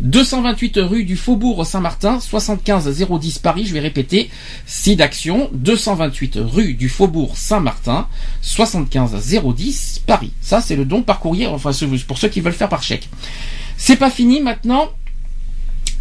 [0.00, 2.88] 228 rue du Faubourg Saint-Martin, 75
[3.20, 3.66] 010 Paris.
[3.66, 4.30] Je vais répéter.
[4.66, 8.06] SIDAction, 228 rue du Faubourg Saint-Martin,
[8.40, 9.14] 75
[9.54, 10.32] 010 Paris.
[10.40, 11.46] Ça, c'est le don par courrier.
[11.46, 11.72] Enfin,
[12.06, 13.08] pour ceux qui veulent faire par chèque.
[13.76, 14.88] C'est pas fini maintenant.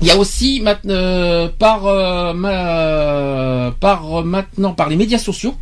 [0.02, 5.56] Il y a aussi maintenant euh, par euh, euh, maintenant par les médias sociaux.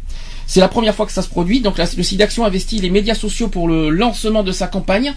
[0.45, 1.61] C'est la première fois que ça se produit.
[1.61, 5.13] Donc le SIDAction investit les médias sociaux pour le lancement de sa campagne.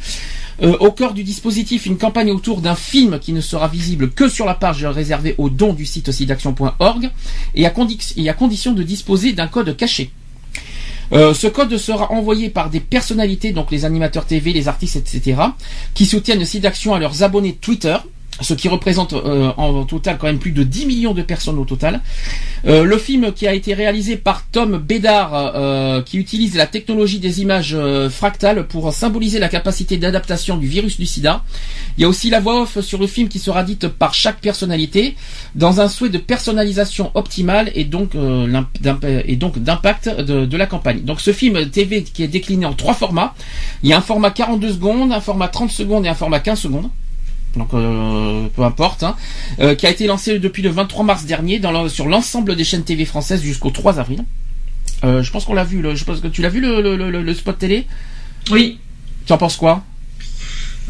[0.61, 4.45] Au cœur du dispositif, une campagne autour d'un film qui ne sera visible que sur
[4.45, 7.11] la page réservée aux dons du site sidaction.org
[7.55, 7.67] et
[8.17, 10.11] et à condition de disposer d'un code caché.
[11.13, 15.43] Ce code sera envoyé par des personnalités, donc les animateurs TV, les artistes, etc.,
[15.95, 17.99] qui soutiennent SIDAction à leurs abonnés Twitter,
[18.41, 21.65] ce qui représente euh, en total quand même plus de 10 millions de personnes au
[21.65, 22.01] total.
[22.67, 27.19] Euh, le film qui a été réalisé par Tom Bédard, euh, qui utilise la technologie
[27.19, 27.77] des images
[28.11, 31.43] fractales pour symboliser la capacité d'adaptation du virus du sida.
[31.97, 34.41] Il y a aussi la voix off sur le film qui sera dite par chaque
[34.41, 35.17] personnalité,
[35.55, 38.11] dans un souhait de personnalisation optimale et donc
[38.81, 41.01] d'impact de, de la campagne.
[41.03, 43.35] Donc ce film TV qui est décliné en trois formats.
[43.83, 46.59] Il y a un format 42 secondes, un format 30 secondes et un format 15
[46.59, 46.91] secondes.
[47.57, 49.17] Donc euh, peu importe, hein,
[49.61, 52.65] euh, qui a été lancé depuis le 23 mars dernier dans le- sur l'ensemble des
[52.65, 54.25] chaînes TV françaises jusqu'au 3 avril.
[55.05, 57.23] Euh, je pense qu'on l'a vu, le, je pense que tu l'as vu le, le,
[57.23, 57.87] le- spot télé?
[58.51, 58.79] Oui.
[59.27, 59.85] Tu en penses quoi?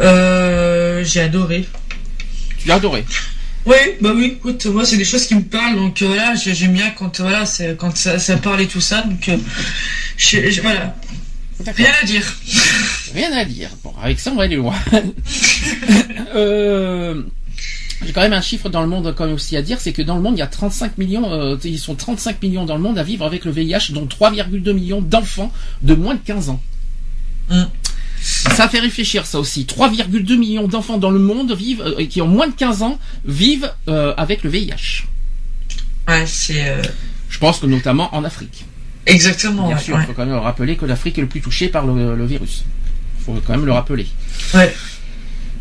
[0.01, 1.67] Euh, j'ai adoré.
[2.59, 3.05] Tu l'as adoré?
[3.67, 6.73] Oui, bah oui, écoute, moi c'est des choses qui me parlent, donc voilà, j'ai- j'aime
[6.73, 9.29] bien quand voilà, c'est quand ça, ça parle et tout ça, donc
[10.63, 10.97] voilà.
[11.67, 12.35] Rien à dire.
[13.15, 13.71] Rien à dire.
[13.83, 14.75] Bon, avec ça, on va aller loin.
[16.35, 17.23] euh,
[18.05, 20.03] J'ai quand même un chiffre dans le monde quand même aussi à dire, c'est que
[20.03, 22.83] dans le monde, il y a 35 millions, euh, ils sont 35 millions dans le
[22.83, 25.53] monde à vivre avec le VIH, dont 3,2 millions d'enfants
[25.83, 26.61] de moins de 15 ans.
[28.21, 29.65] Ça fait réfléchir ça aussi.
[29.65, 33.73] 3,2 millions d'enfants dans le monde vivent, euh, qui ont moins de 15 ans, vivent
[33.89, 35.05] euh, avec le VIH.
[36.07, 36.77] Ouais, c'est.
[37.29, 38.65] Je pense que notamment en Afrique.
[39.09, 39.67] Exactement.
[39.69, 40.07] Bien ouais, sûr, il ouais.
[40.07, 42.65] faut quand même rappeler que l'Afrique est le plus touchée par le, le virus.
[43.21, 44.07] Il faut quand même le rappeler.
[44.55, 44.75] Ouais.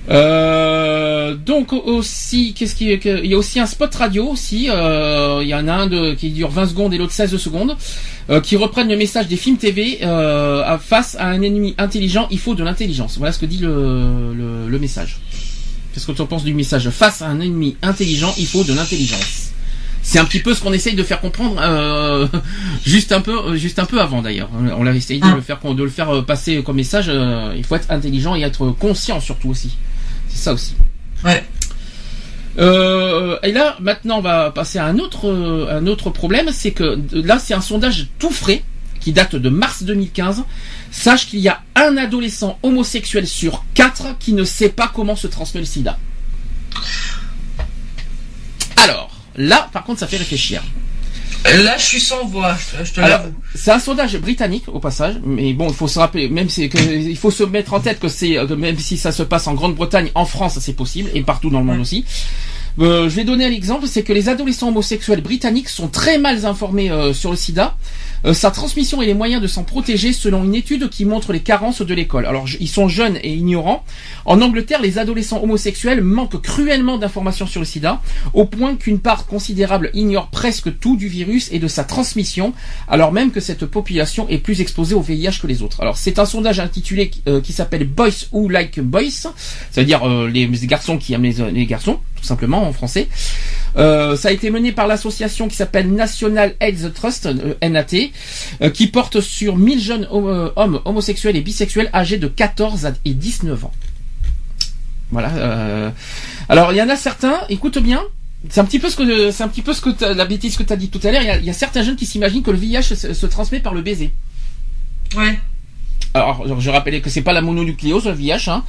[0.09, 4.67] Euh, donc aussi, qu'est-ce qui, il y a aussi un spot radio aussi.
[4.69, 7.75] euh, il y en a un de, qui dure 20 secondes et l'autre 16 secondes,
[8.29, 12.27] euh, qui reprennent le message des films TV à- face à un ennemi intelligent.
[12.31, 13.17] Il faut de l'intelligence.
[13.17, 15.19] Voilà ce que dit le, le, le message.
[15.93, 16.89] Qu'est-ce que tu en penses du message?
[16.89, 19.51] Face à un ennemi intelligent, il faut de l'intelligence.
[20.09, 22.27] C'est un petit peu ce qu'on essaye de faire comprendre euh,
[22.85, 24.49] juste un peu, euh, juste un peu avant d'ailleurs.
[24.77, 27.09] On l'a essayé de le faire, de le faire euh, passer comme message.
[27.09, 29.75] euh, il faut être intelligent et être conscient surtout aussi.
[30.29, 30.75] C'est ça aussi.
[31.25, 31.43] Ouais.
[32.57, 35.29] Euh, et là, maintenant, on va passer à un autre,
[35.69, 38.63] un autre problème, c'est que là, c'est un sondage tout frais
[39.01, 40.45] qui date de mars 2015.
[40.89, 45.27] Sache qu'il y a un adolescent homosexuel sur quatre qui ne sait pas comment se
[45.27, 45.99] transmet le SIDA.
[48.77, 50.63] Alors, là, par contre, ça fait réfléchir.
[51.63, 53.33] Là, je suis sans voix, je, je te Alors, l'avoue.
[53.55, 57.17] c'est un sondage britannique au passage, mais bon, il faut se rappeler, même que il
[57.17, 60.09] faut se mettre en tête que c'est euh, même si ça se passe en Grande-Bretagne,
[60.15, 62.03] en France, c'est possible et partout dans le monde aussi.
[62.79, 66.45] Euh, je vais donner un exemple, c'est que les adolescents homosexuels britanniques sont très mal
[66.45, 67.75] informés euh, sur le SIDA,
[68.26, 71.41] euh, sa transmission et les moyens de s'en protéger selon une étude qui montre les
[71.41, 72.26] carences de l'école.
[72.26, 73.84] Alors ils sont jeunes et ignorants.
[74.26, 78.01] En Angleterre, les adolescents homosexuels manquent cruellement d'informations sur le SIDA,
[78.34, 82.53] au point qu'une part considérable ignore presque tout du virus et de sa transmission,
[82.88, 85.82] alors même que cette population est plus exposée au VIH que les autres.
[85.82, 89.32] Alors c'est un sondage intitulé euh, qui s'appelle Boys Who Like Boys,
[89.72, 93.07] c'est-à-dire euh, les garçons qui aiment les garçons, tout simplement en français.
[93.78, 98.11] Euh, ça a été mené par l'association qui s'appelle National AIDS Trust, euh, NAT,
[98.61, 103.13] euh, qui porte sur 1000 jeunes hommes homosexuels et bisexuels âgés de 14 à- et
[103.13, 103.74] 19 ans.
[105.11, 105.93] Voilà.
[106.49, 108.01] Alors il y en a certains, écoute bien,
[108.49, 110.63] c'est un petit peu ce que c'est un petit peu ce que la bêtise que
[110.63, 111.22] tu as dit tout à l'heure.
[111.39, 114.11] Il y a- certains jeunes qui s'imaginent que le VIH se transmet par le baiser.
[115.15, 115.39] Ouais.
[116.13, 118.63] Alors, je rappelais que c'est pas la mononucléose, le VIH, hein.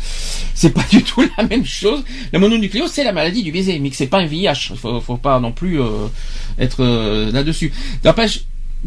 [0.55, 2.05] C'est pas du tout la même chose.
[2.33, 4.75] La mononucléose, c'est la maladie du baiser, mais que c'est pas un VIH.
[4.77, 6.09] Faut, faut pas non plus euh,
[6.59, 7.73] être euh, là-dessus.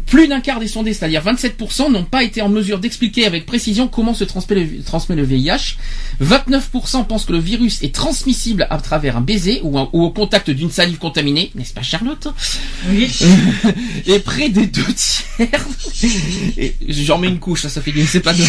[0.06, 3.88] Plus d'un quart des sondés, c'est-à-dire 27%, n'ont pas été en mesure d'expliquer avec précision
[3.88, 5.76] comment se transmet le, transmet le VIH.
[6.22, 10.10] 29% pensent que le virus est transmissible à travers un baiser ou, un- ou au
[10.10, 12.28] contact d'une salive contaminée, n'est-ce pas Charlotte?
[12.90, 13.08] Oui.
[14.06, 15.66] Et près des deux tiers,
[16.88, 18.42] j'en mets une couche, ça, ça fait c'est pas de...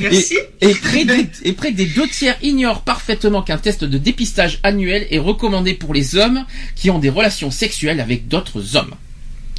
[0.00, 0.36] Merci.
[0.60, 4.60] Et, et près des, et près des deux tiers ignorent parfaitement qu'un test de dépistage
[4.62, 6.44] annuel est recommandé pour les hommes
[6.76, 8.94] qui ont des relations sexuelles avec d'autres hommes.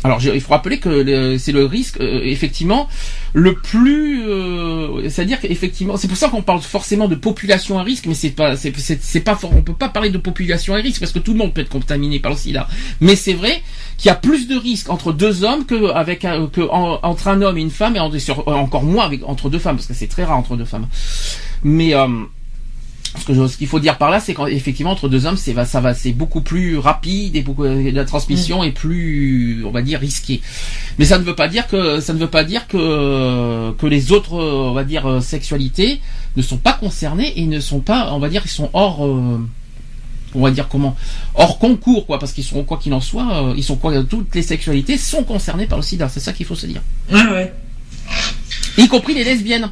[0.03, 2.87] Alors, il faut rappeler que c'est le risque, euh, effectivement,
[3.33, 8.05] le plus, euh, c'est-à-dire qu'effectivement, c'est pour ça qu'on parle forcément de population à risque,
[8.05, 11.11] mais c'est pas, c'est, c'est, pas, on peut pas parler de population à risque parce
[11.11, 12.67] que tout le monde peut être contaminé par le SIDA.
[13.01, 13.63] Mais c'est vrai
[13.97, 17.27] qu'il y a plus de risques entre deux hommes que avec un, que en- entre
[17.29, 19.93] un homme et une femme et sur- encore moins avec entre deux femmes parce que
[19.95, 20.87] c'est très rare entre deux femmes.
[21.63, 22.07] Mais euh,
[23.18, 25.53] ce que je- ce qu'il faut dire par là, c'est qu'effectivement entre deux hommes, c'est
[25.53, 29.82] va, ça va, c'est beaucoup plus rapide et beaucoup, la transmission est plus, on va
[29.82, 30.41] dire, risquée.
[30.99, 34.11] Mais ça ne veut pas dire que ça ne veut pas dire que que les
[34.11, 35.99] autres, euh, on va dire, euh, sexualités
[36.38, 39.05] ne sont pas concernées et ne sont pas, on va dire, ils sont hors.
[39.05, 39.39] euh,
[40.38, 40.97] on va dire comment
[41.36, 44.36] hors concours quoi parce qu'ils sont quoi qu'il en soit euh, ils sont quoi toutes
[44.36, 47.53] les sexualités sont concernées par le sida c'est ça qu'il faut se dire Ouais, ouais.
[48.78, 49.72] y compris les lesbiennes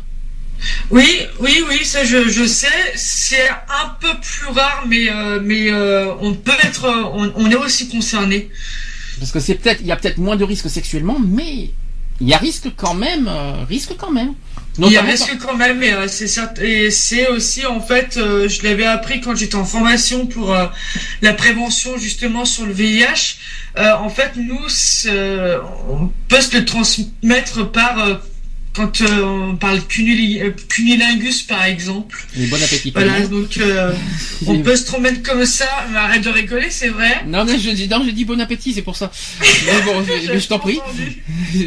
[0.91, 2.68] Oui, oui, oui, ça je, je sais.
[2.95, 7.51] C'est un peu plus rare, mais euh, mais euh, on peut être, euh, on, on
[7.51, 8.49] est aussi concerné.
[9.20, 11.72] Parce que c'est peut-être, il y a peut-être moins de risques sexuellement, mais
[12.20, 14.34] il y a risque quand même, euh, risque quand même.
[14.80, 18.86] Il y a risque quand même, mais c'est et c'est aussi en fait, je l'avais
[18.88, 20.55] appris quand j'étais en formation pour
[21.22, 23.36] la prévention justement sur le VIH.
[23.78, 24.59] En fait, nous,
[25.89, 28.20] on peut se le transmettre par
[28.76, 32.26] quand euh, on parle euh, cunilingus par exemple.
[32.38, 32.91] Et bon appétit.
[32.91, 33.93] Voilà, donc euh,
[34.47, 35.67] on peut se remettre comme ça.
[35.91, 37.24] Mais arrête de rigoler, c'est vrai.
[37.28, 39.11] Non, mais je dis, non, j'ai dit bon appétit, c'est pour ça.
[39.65, 40.03] Mais bon,
[40.38, 40.80] je t'en prie.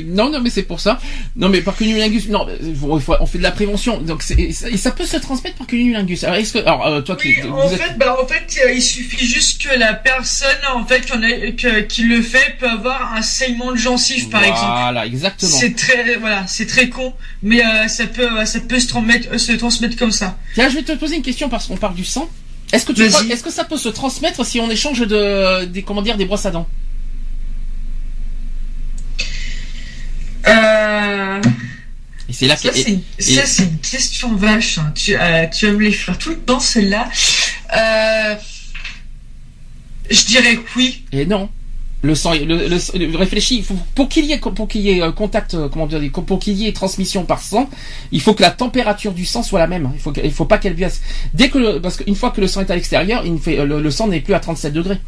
[0.07, 0.99] Non, non, mais c'est pour ça.
[1.37, 2.47] Non, mais par cunnilingus, non,
[2.83, 4.01] on fait de la prévention.
[4.01, 6.25] Donc, et ça, et ça peut se transmettre par cunnilingus.
[6.25, 8.83] Alors, est-ce que, alors, euh, toi, qui, vous En êtes- fait, bah, en fait, il
[8.83, 13.15] suffit juste que la personne, en fait, qu'on a- que- qui le fait, peut avoir
[13.15, 14.61] un saignement de gencive, par exemple.
[14.81, 15.57] Voilà, exactement.
[15.57, 19.29] C'est très, voilà, c'est très con, mais euh, ça peut, euh, ça peut se transmettre,
[19.33, 20.39] euh, se transmettre comme ça.
[20.55, 22.29] Tiens, je vais te poser une question parce qu'on parle du sang.
[22.73, 26.03] Est-ce que tu est-ce que ça peut se transmettre si on échange de, des, comment
[26.03, 26.67] dire, des brosses à dents?
[30.49, 31.41] Euh,
[32.29, 34.79] Et c'est là ça, que, c'est une, et- ça, c'est une question vache.
[34.79, 34.93] hein.
[34.95, 37.09] Tu, euh, tu vas me les faire tout le temps, celle-là.
[37.77, 38.35] Euh,
[40.11, 41.05] je dirais que oui.
[41.13, 41.49] Et non.
[42.07, 45.03] Le sang, le, le, le- réfléchis, faut- pour qu'il y ait, pour qu'il y ait
[45.03, 47.69] euh, contact, euh, comment dire, pour qu'il y ait transmission par sang,
[48.13, 49.91] il faut que la température du sang soit la même.
[49.95, 51.01] Il faut, il faut pas qu'elle baisse.
[51.35, 53.57] Dès que, le- parce qu'une fois que le sang est à l'extérieur, il ne fait,
[53.65, 54.99] le, le sang n'est plus à 37 degrés.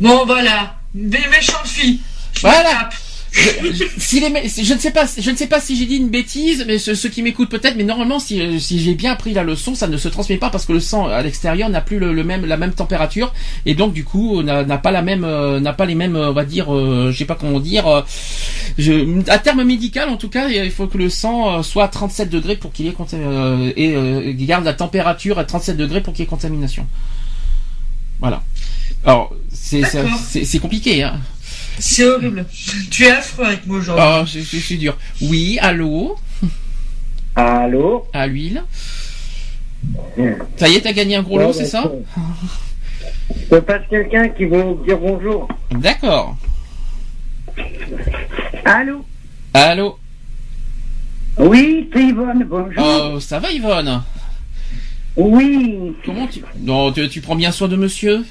[0.00, 0.76] Bon, voilà.
[0.94, 2.00] Des méchantes filles.
[2.34, 2.88] Je Voilà.
[3.32, 5.86] Je, je- si les mé- je ne sais pas, je ne sais pas si j'ai
[5.86, 9.12] dit une bêtise, mais ceux, ceux qui m'écoutent peut-être, mais normalement, si, si j'ai bien
[9.12, 11.80] appris la leçon, ça ne se transmet pas parce que le sang à l'extérieur n'a
[11.80, 13.32] plus le, le même, la même température
[13.64, 16.34] et donc du coup n'a pas la même, euh, n'a pas les mêmes, euh, on
[16.34, 18.02] va dire, euh, je sais pas comment dire, euh,
[18.76, 22.28] je, à terme médical en tout cas, il faut que le sang soit à 37
[22.28, 26.26] degrés pour qu'il y ait et garde la température à 37 degrés pour qu'il y
[26.26, 26.86] ait contamination.
[28.20, 28.42] Voilà.
[29.04, 31.18] Alors c'est compliqué, hein.
[31.78, 32.46] C'est horrible.
[32.90, 34.04] Tu es affreux avec moi aujourd'hui.
[34.06, 34.96] Oh, je, je suis dur.
[35.20, 36.16] Oui, allô
[37.34, 38.62] Allô À l'huile.
[40.56, 41.90] Ça y est, t'as gagné un gros Ouais, lot, c'est ça.
[43.50, 45.48] Je passe quelqu'un qui veut dire bonjour.
[45.70, 46.36] D'accord.
[48.64, 49.04] Allô
[49.54, 49.98] Allô
[51.38, 53.12] Oui, c'est Yvonne, bonjour.
[53.14, 54.02] Oh, ça va Yvonne
[55.16, 55.94] Oui.
[56.04, 56.42] Comment tu...
[56.60, 58.24] Non, tu, tu prends bien soin de monsieur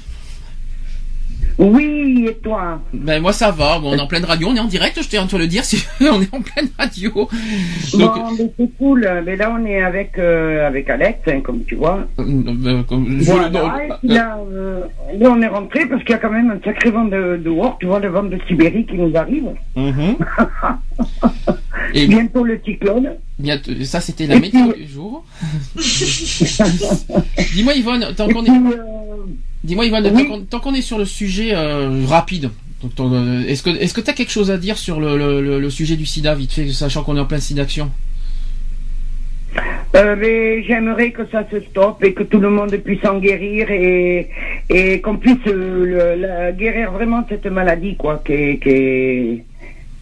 [1.58, 2.80] Oui, et toi?
[2.92, 5.08] Ben moi ça va, bon, on est en pleine radio, on est en direct, je
[5.08, 7.10] tiens à te le dire, si on est en pleine radio.
[7.14, 9.08] Donc, Bon, mais c'est cool.
[9.24, 12.06] Mais là, on est avec, euh, avec Alex, hein, comme tu vois.
[12.18, 14.80] euh, comme- je- Voilà, non, et puis là, euh,
[15.18, 17.42] là, on est rentré parce qu'il y a quand même un sacré vent de, de
[17.44, 19.48] dehors, tu vois, le vent de Sibérie qui nous arrive.
[19.76, 20.16] Mhm.
[21.94, 23.10] Et Bientôt le cyclone.
[23.38, 25.24] bientôt, ça c'était la météo du jour.
[27.54, 28.50] Dis-moi Yvonne, tant qu'on est...
[29.64, 32.50] Dis-moi Yvonne, tant qu'on- est sur le sujet euh, rapide,
[33.00, 35.70] euh, est-ce que est-ce que t'as quelque chose à dire sur le, le, le- le
[35.70, 37.90] sujet du SIDA vite fait, sachant qu'on est en pleine SIDAction
[39.94, 43.70] Euh, mais j'aimerais que ça se stoppe et que tout le monde puisse en guérir
[43.70, 44.30] et,
[44.70, 45.84] et qu'on puisse euh,
[46.16, 49.42] le- la- guérir vraiment cette maladie, quoi, qui, qui,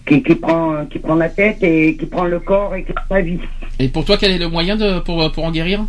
[0.07, 3.17] qui, qui prend, qui prend la tête et qui prend le corps et qui prend
[3.17, 3.41] la vie.
[3.81, 5.85] Et pour toi, quel est le moyen de pour pour en guérir?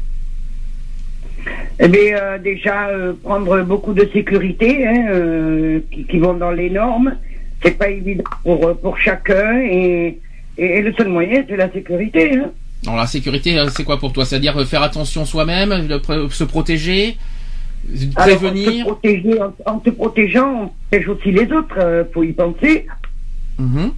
[1.83, 6.51] Eh bien, euh, déjà, euh, prendre beaucoup de sécurité hein, euh, qui, qui vont dans
[6.51, 7.15] les normes.
[7.63, 10.19] C'est pas évident pour, pour chacun et,
[10.59, 12.37] et, et le seul moyen, c'est la sécurité.
[12.37, 12.51] Hein.
[12.85, 14.25] Alors la sécurité, c'est quoi pour toi?
[14.25, 15.87] C'est-à-dire faire attention soi-même,
[16.29, 17.17] se protéger,
[17.89, 18.69] euh, Alors, prévenir.
[18.69, 22.33] En se, protéger, en, en se protégeant, on protège aussi les autres, euh, faut y
[22.33, 22.87] penser.
[23.57, 23.91] Mhm.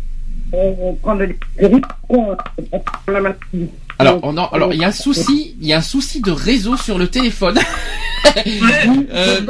[0.53, 2.35] On prend des risques, on
[2.71, 3.69] on prend la maladie.
[4.07, 6.31] Alors, on en- alors il y a un souci, il y a un souci de
[6.31, 7.59] réseau sur le téléphone.
[8.35, 9.41] Euh,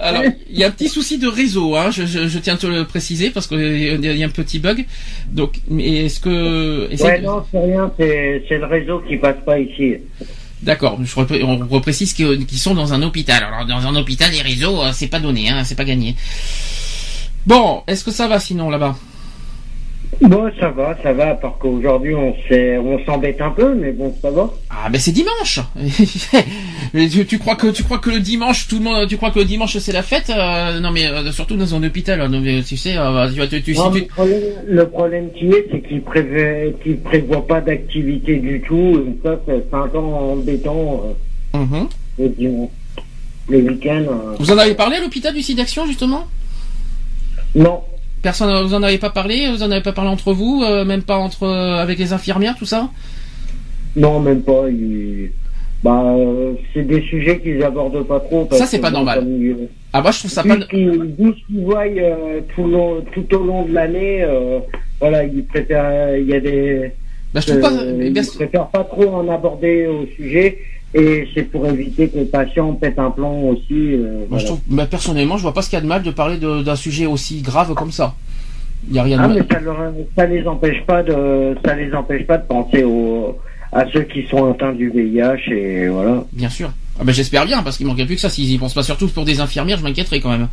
[0.00, 2.56] Alors, il y a un petit souci de réseau, hein, je, je, je tiens à
[2.56, 4.86] te le préciser parce qu'il y a un petit bug.
[5.30, 6.88] Donc, mais est-ce que...
[6.90, 9.94] essaye Ouais, de- non, c'est rien, c'est c'est le réseau qui passe pas ici.
[10.62, 10.98] D'accord,
[11.42, 13.44] on reprécise que- qu'ils sont dans un hôpital.
[13.44, 16.16] Alors, dans un hôpital, les réseaux, euh, c'est pas donné, hein, c'est pas gagné.
[17.46, 18.96] Bon, est-ce que ça va sinon là-bas?
[20.20, 22.34] Bon, ça va, ça va, parce qu'aujourd'hui, on
[23.06, 24.50] s'embête un peu, mais bon, ça va.
[24.68, 25.60] Ah ben c'est dimanche.
[26.94, 29.30] Mais tu, tu crois que tu crois que le dimanche tout le monde tu crois
[29.30, 32.20] que le dimanche c'est la fête Euh, Non mais euh, surtout dans un hôpital.
[32.20, 35.46] hein, euh, tu sais, euh, tu, tu, Non, si mais le problème, le problème qui
[35.46, 39.98] est, c'est qu'il prévoit, qu'il prévoit pas d'activité du tout, et ça, c'est un peu
[39.98, 41.14] embêtant,
[42.18, 42.70] le dimanche.
[43.48, 44.04] Le week-end.
[44.38, 46.26] Vous en avez parlé à l'hôpital du SIDAction justement?
[47.54, 47.80] Non.
[48.22, 51.02] Personne, vous en avez pas parlé Vous en avez pas parlé entre vous, euh, même
[51.02, 52.90] pas entre euh, avec les infirmières, tout ça
[53.96, 54.64] Non, même pas.
[54.68, 55.30] il-
[55.82, 58.44] Bah, euh, c'est des sujets qu'ils abordent pas trop.
[58.44, 59.26] parce Ça, c'est pas normal.
[59.26, 60.54] ils- Ah moi je trouve ça pas.
[60.60, 64.58] ce qu'ils voient euh, tout, long- tout au long de l'année, euh,
[65.00, 66.18] voilà, ils préfèrent.
[66.18, 66.92] Il y a des.
[67.32, 70.58] Bah, je trouve pas- euh, mais ils bien- préfèrent pas trop en aborder au sujet.
[70.94, 73.62] Et c'est pour éviter que le patient pète un plomb aussi.
[73.70, 74.42] euh, Moi, voilà.
[74.42, 76.36] je trouve, bah, personnellement, je vois pas ce qu'il y a de mal de parler
[76.36, 78.14] de- d'un sujet aussi grave comme ça.
[78.88, 81.74] Il y a rien Ah, de mais ça, leur- ça les empêche pas de, ça
[81.76, 83.38] les empêche pas de penser aux,
[83.72, 86.24] à ceux qui sont atteints du VIH et voilà.
[86.32, 86.70] Bien sûr.
[86.98, 88.28] Ah ben j'espère bien, parce qu'il manquait plus que ça.
[88.28, 90.48] S'ils y pensent pas surtout pour des infirmières, je m'inquiéterais quand même.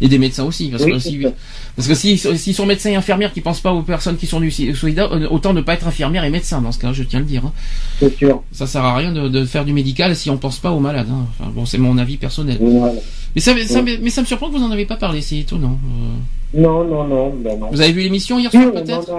[0.00, 1.28] Et des médecins aussi, parce Oui, que si, ça.
[1.76, 4.40] parce que si- s'ils sont médecins et infirmières qui pensent pas aux personnes qui sont
[4.40, 7.04] du si- sida, euh, autant ne pas être infirmière et médecin dans ce cas, je
[7.04, 7.44] tiens à le dire.
[7.46, 7.52] hein.
[8.00, 8.42] C'est sûr.
[8.52, 11.06] Ça sert à rien de, de faire du médical si on pense pas aux malades.
[11.10, 11.26] hein.
[11.38, 12.58] Enfin, bon, c'est mon avis personnel.
[12.60, 12.92] Voilà.
[13.36, 13.98] Mais ça, ça- Ouais.
[14.02, 15.78] mais ça me surprend que vous en avez pas parlé, c'est étonnant.
[15.84, 17.68] Euh, Non, non, non, ben non.
[17.70, 19.10] Vous avez vu l'émission hier soir on peut-être?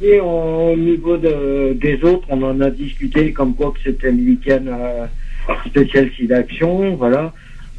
[0.00, 4.10] si, on- au niveau de, des autres, on en a discuté comme quoi que c'était
[4.10, 5.06] le week-end euh,
[5.66, 7.32] spécial d'action, voilà.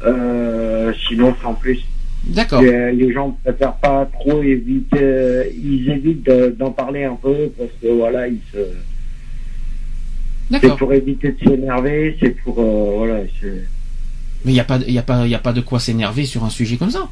[0.04, 1.80] Euh, sinon, en plus,
[2.26, 2.60] D'accord.
[2.60, 7.70] les, gens préfèrent pas trop éviter, euh, ils évitent de- d'en parler un peu parce
[7.80, 8.58] que voilà, ils se.
[10.60, 13.22] C'est pour éviter de s'énerver, c'est pour euh, voilà.
[14.44, 16.24] Mais il y a pas, il a pas, il y a pas de quoi s'énerver
[16.24, 17.08] sur un sujet comme ça.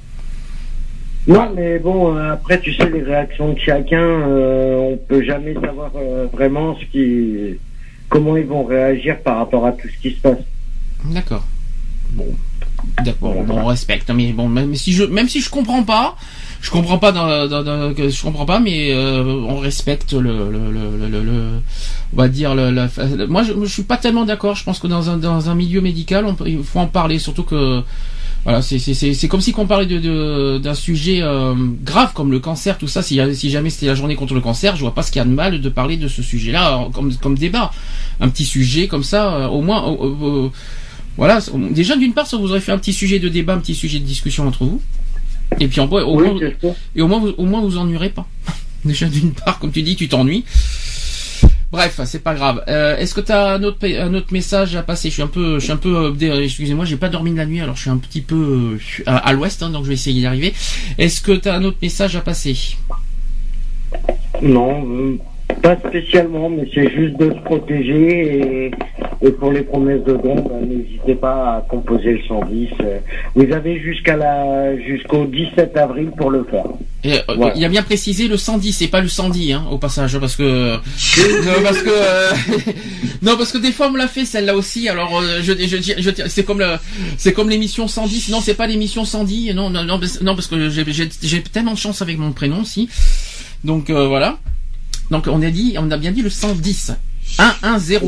[1.27, 5.55] Non, mais bon, euh, après, tu sais, les réactions de chacun, euh, on peut jamais
[5.55, 5.91] savoir
[6.33, 7.57] vraiment ce qui,
[8.09, 10.39] comment ils vont réagir par rapport à tout ce qui se passe.
[11.05, 11.47] D'accord.
[12.13, 12.27] Bon.
[13.03, 16.17] D'accord, bon, on respecte, mais bon, même si je, même si je comprends pas,
[16.63, 20.21] je comprends pas dans, dans- dans- je comprends pas, mais euh, on respecte le,
[20.51, 21.51] le, le, le- le-
[22.13, 24.55] on va dire le, la- le- moi je, je suis pas tellement d'accord.
[24.55, 27.19] Je pense que dans un dans un milieu médical, on peut, il faut en parler,
[27.19, 27.83] surtout que
[28.45, 32.13] voilà, c'est c'est c'est c'est comme si qu'on parlait de de- d'un sujet euh, grave
[32.15, 33.03] comme le cancer, tout ça.
[33.03, 35.23] Si si jamais c'était la journée contre le cancer, je vois pas ce qu'il y
[35.23, 37.73] a de mal de parler de ce sujet-là comme comme débat,
[38.21, 39.85] un petit sujet comme ça, euh, au moins.
[40.01, 40.49] euh,
[41.17, 41.39] voilà,
[41.71, 43.99] déjà d'une part, ça vous aurait fait un petit sujet de débat, un petit sujet
[43.99, 44.81] de discussion entre vous.
[45.61, 46.41] Et puis en, au, Oui, moins,
[46.97, 48.27] et au moins, vous, au moins vous ennuierez pas.
[48.85, 50.45] déjà d'une part, comme tu dis, tu t'ennuies.
[51.71, 52.63] Bref, c'est pas grave.
[52.69, 55.09] Euh, Est-ce que tu as un autre, pa- un autre message à passer?
[55.09, 57.47] Je suis un peu, je suis un peu, euh, excusez-moi, j'ai pas dormi de la
[57.47, 59.95] nuit, alors je suis un petit peu euh, à, à l'ouest, hein, donc je vais
[59.95, 60.55] essayer d'y arriver.
[60.99, 62.77] Est-ce que tu as un autre message à passer?
[64.43, 65.19] Non,
[65.63, 68.71] pas spécialement, mais c'est juste de se protéger et,
[69.27, 72.69] et pour les promesses de dons, ben, n'hésitez pas à composer le 110.
[72.81, 72.99] euh,
[73.35, 76.67] Vous avez jusqu'à la, jusqu'au 17 avril pour le faire.
[77.05, 77.55] Et, euh, Voilà.
[77.57, 80.75] Il a bien précisé le 110, c'est pas le 110 hein, au passage, parce que
[80.77, 82.31] non, parce que euh,
[83.23, 84.89] non parce que des fois on me l'a fait celle-là aussi.
[84.91, 86.75] Alors euh, je, je, c'est comme le,
[87.17, 88.29] c'est comme l'émission 110.
[88.31, 89.55] Non, c'est pas l'émission 110.
[89.55, 90.19] Non, non, non, parce-
[90.49, 92.91] que j'ai, tellement de chance avec mon prénom aussi.
[93.65, 94.39] Donc euh, voilà.
[95.11, 96.93] Donc on a dit, on a bien dit le 110.
[97.27, 98.01] 110.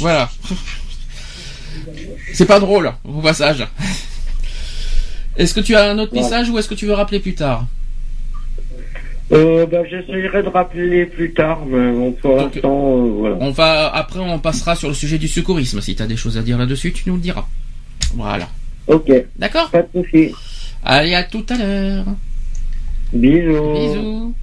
[0.00, 0.30] voilà.
[2.32, 3.66] C'est pas drôle au passage.
[5.36, 6.20] Est-ce que tu as un autre Ouais.
[6.22, 7.66] message ou est-ce que tu veux rappeler plus tard?
[9.30, 13.36] Euh, ben, j'essayerai de rappeler plus tard, mais bon, pour l'instant, euh, voilà.
[13.40, 15.80] On va après on passera sur le sujet du secourisme.
[15.82, 17.46] Si tu as des choses à dire là-dessus, tu nous le diras.
[18.14, 18.48] Voilà.
[18.86, 19.12] Ok.
[19.36, 19.70] D'accord?
[19.70, 20.32] Pas de souci.
[20.82, 22.04] Allez, à tout à l'heure.
[23.12, 23.74] Bisous.
[23.74, 24.34] Bisous.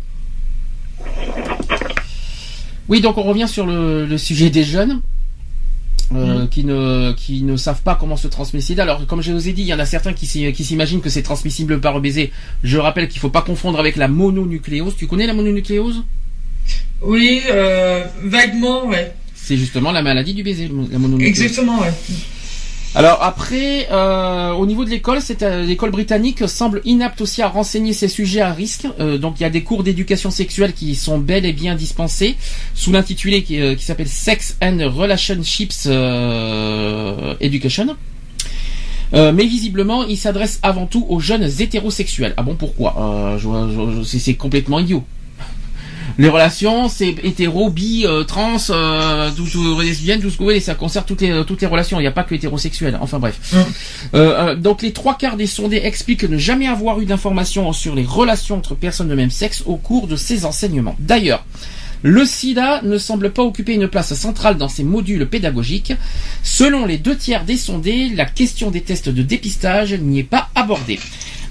[2.89, 5.01] Oui, donc on revient sur le, le sujet des jeunes.
[6.13, 8.83] euh, qui ne qui ne savent pas comment se transmet sida.
[8.83, 11.23] Alors comme je vous ai dit, il y en a certains qui s'imaginent que c'est
[11.23, 12.31] transmissible par le baiser.
[12.63, 14.95] Je rappelle qu'il faut pas confondre avec la mononucléose.
[14.97, 16.03] Tu connais la mononucléose?
[17.01, 19.13] Oui, euh, vaguement, ouais.
[19.33, 21.27] C'est justement la maladie du baiser, la mononucléose.
[21.27, 21.91] Exactement, ouais.
[22.95, 27.91] Alors après, euh, au niveau de l'école, euh, l'école britannique semble inapte aussi à renseigner
[27.91, 28.87] ces sujets à risque.
[29.01, 32.37] Euh, donc il y a des cours d'éducation sexuelle qui sont bel et bien dispensés
[32.73, 35.87] sous l'intitulé qui, s'appelle Sex and Relationships
[37.41, 37.97] Education.
[39.11, 42.33] Mais visiblement, il s'adresse avant tout aux jeunes hétérosexuels.
[42.37, 43.37] Ah bon, pourquoi?
[44.05, 45.03] C'est complètement idiot.
[46.17, 50.45] Les relations, c'est hétéro, bi, euh, trans, euh, tout, tout, lesbienne, tout ce que vous
[50.45, 51.99] voulez, ça concerne toutes les, toutes les relations.
[51.99, 52.97] Il n'y a pas que hétérosexuel.
[53.01, 53.39] Enfin bref.
[53.53, 53.65] Euh,
[54.13, 58.05] euh, donc les trois quarts des sondés expliquent ne jamais avoir eu d'informations sur les
[58.05, 60.95] relations entre personnes de même sexe au cours de ces enseignements.
[60.99, 61.45] D'ailleurs,
[62.01, 65.93] le sida ne semble pas occuper une place centrale dans ces modules pédagogiques.
[66.43, 70.49] Selon les deux tiers des sondés, la question des tests de dépistage n'y est pas
[70.55, 70.99] abordée.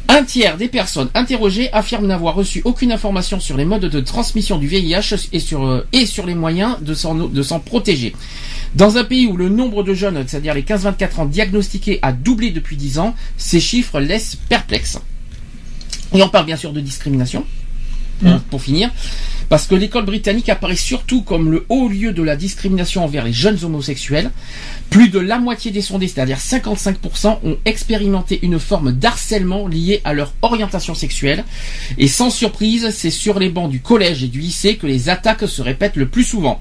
[0.09, 4.59] Un tiers des personnes interrogées affirment n'avoir reçu aucune information sur les modes de transmission
[4.59, 8.15] du VIH et sur, euh, et sur les moyens de s'en, protéger.
[8.75, 12.51] Dans un pays où le nombre de jeunes, c'est-à-dire les 15-24 ans diagnostiqués, a doublé
[12.51, 14.99] depuis 10 ans, ces chiffres laissent perplexes.
[16.15, 17.47] Et on parle bien sûr de discrimination,
[18.27, 18.91] hein, pour finir,
[19.49, 23.33] parce que l'école britannique apparaît surtout comme le haut lieu de la discrimination envers les
[23.33, 24.31] jeunes homosexuels.
[24.91, 30.13] Plus de la moitié des sondés, c'est-à-dire 55%, ont expérimenté une forme d'harcèlement liée à
[30.13, 31.45] leur orientation sexuelle.
[31.99, 35.49] Et sans surprise, c'est sur les bancs du collège et du lycée que les attaques
[35.49, 36.59] se répètent le plus souvent.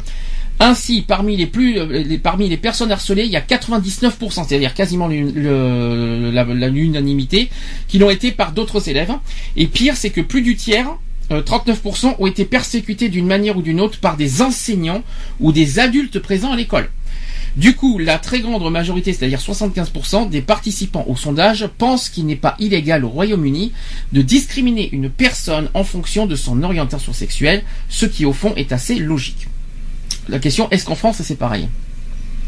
[0.59, 5.07] Ainsi, parmi les plus, euh, parmi les personnes harcelées, il y a 99%, c'est-à-dire quasiment
[5.07, 7.49] l'unanimité,
[7.87, 9.11] qui l'ont été par d'autres élèves.
[9.57, 10.87] Et pire, c'est que plus du tiers
[11.31, 15.03] euh, 39% ont été persécutés d'une manière ou d'une autre par des enseignants
[15.39, 16.89] ou des adultes présents à l'école.
[17.55, 22.35] Du coup, la très grande majorité, c'est-à-dire 75% des participants au sondage pensent qu'il n'est
[22.35, 23.73] pas illégal au Royaume-Uni
[24.11, 28.71] de discriminer une personne en fonction de son orientation sexuelle, ce qui au fond est
[28.71, 29.47] assez logique.
[30.29, 31.67] La question, est-ce qu'en France c'est pareil?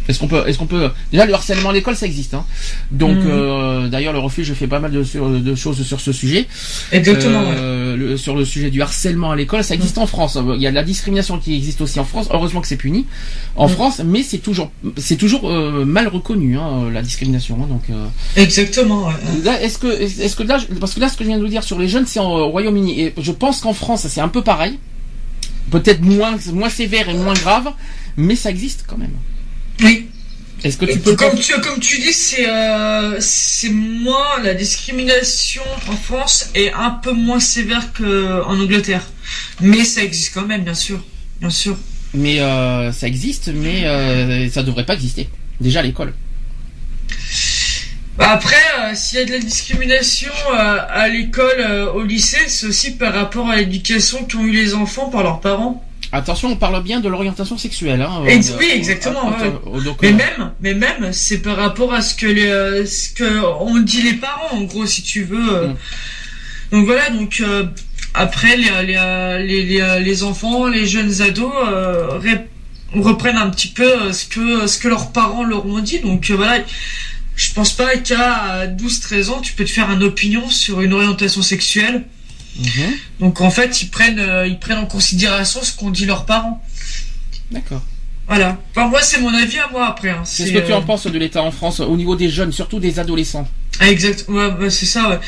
[0.08, 2.46] Est-ce qu'on peut, est-ce qu'on peut, déjà le harcèlement à l'école ça existe, hein.
[2.92, 3.28] Donc Mhm.
[3.28, 6.48] euh, d'ailleurs le refuge fait pas mal de, choses sur ce sujet.
[6.92, 10.38] Exactement, Euh, le- sur le sujet du harcèlement à l'école, ça existe en France.
[10.56, 12.28] Il y a de la discrimination qui existe aussi en France.
[12.32, 13.06] Heureusement que c'est puni
[13.56, 13.74] en Mhm.
[13.74, 17.58] France, mais c'est toujours, c'est toujours euh, mal reconnu hein, la discrimination.
[17.64, 19.08] hein, donc euh, Exactement.
[19.08, 19.64] ouais.
[19.64, 21.64] Est-ce que, est-ce que là, parce que là, ce que je viens de vous dire
[21.64, 24.78] sur les jeunes, c'est euh, Royaume-Uni, et je pense qu'en France, c'est un peu pareil,
[25.72, 27.70] peut-être moins, moins sévère et moins grave,
[28.18, 29.12] mais ça existe quand même.
[30.66, 30.70] Oui.
[30.70, 35.62] Est-ce que tu peux comme tu comme tu dis c'est euh, c'est moins la discrimination
[35.88, 39.04] en France est un peu moins sévère que en Angleterre
[39.62, 41.00] mais ça existe quand même bien sûr
[41.40, 41.78] bien sûr
[42.14, 45.30] Mais euh, ça existe, mais euh, ça devrait pas exister.
[45.60, 46.14] Déjà à l'école.
[48.18, 52.48] Bah, après euh, s'il y a de la discrimination euh, à l'école euh, au lycée
[52.48, 55.85] c'est aussi par rapport à l'éducation qu'ont eu les enfants par leurs parents
[56.16, 58.02] Attention, on parle bien de l'orientation sexuelle.
[58.02, 59.34] Hein, Ex- Euh, oui, exactement.
[59.40, 59.54] euh, ouais.
[59.76, 63.10] euh, donc, mais euh, même, mais même, c'est par rapport à ce que les, ce
[63.14, 65.68] que on dit les parents, en gros, si tu veux.
[65.68, 65.76] Mm.
[66.72, 67.44] Donc voilà, donc
[68.14, 68.86] après les,
[69.46, 71.52] les, les, les, enfants, les jeunes ados
[72.96, 76.00] reprennent un petit peu ce que ce que leurs parents leur ont dit.
[76.00, 76.60] Donc voilà.
[77.36, 81.42] Je pense pas qu'à 12-13 ans, tu peux te faire une opinion sur une orientation
[81.42, 82.06] sexuelle.
[82.58, 82.94] Mhm.
[83.20, 86.62] Donc en fait, ils prennent, euh, ils prennent en considération ce qu'ont dit leurs parents.
[87.52, 87.82] D'accord.
[88.28, 88.58] Voilà.
[88.72, 90.10] Enfin, moi, c'est mon avis à moi après.
[90.10, 90.24] hein.
[90.24, 92.80] Qu'est-ce que tu euh, en penses de l'État en France au niveau des jeunes, surtout
[92.80, 93.48] des adolescents
[93.80, 94.26] Ah, exact.
[94.30, 95.10] Ouais, bah, c'est ça.
[95.10, 95.20] Ouais.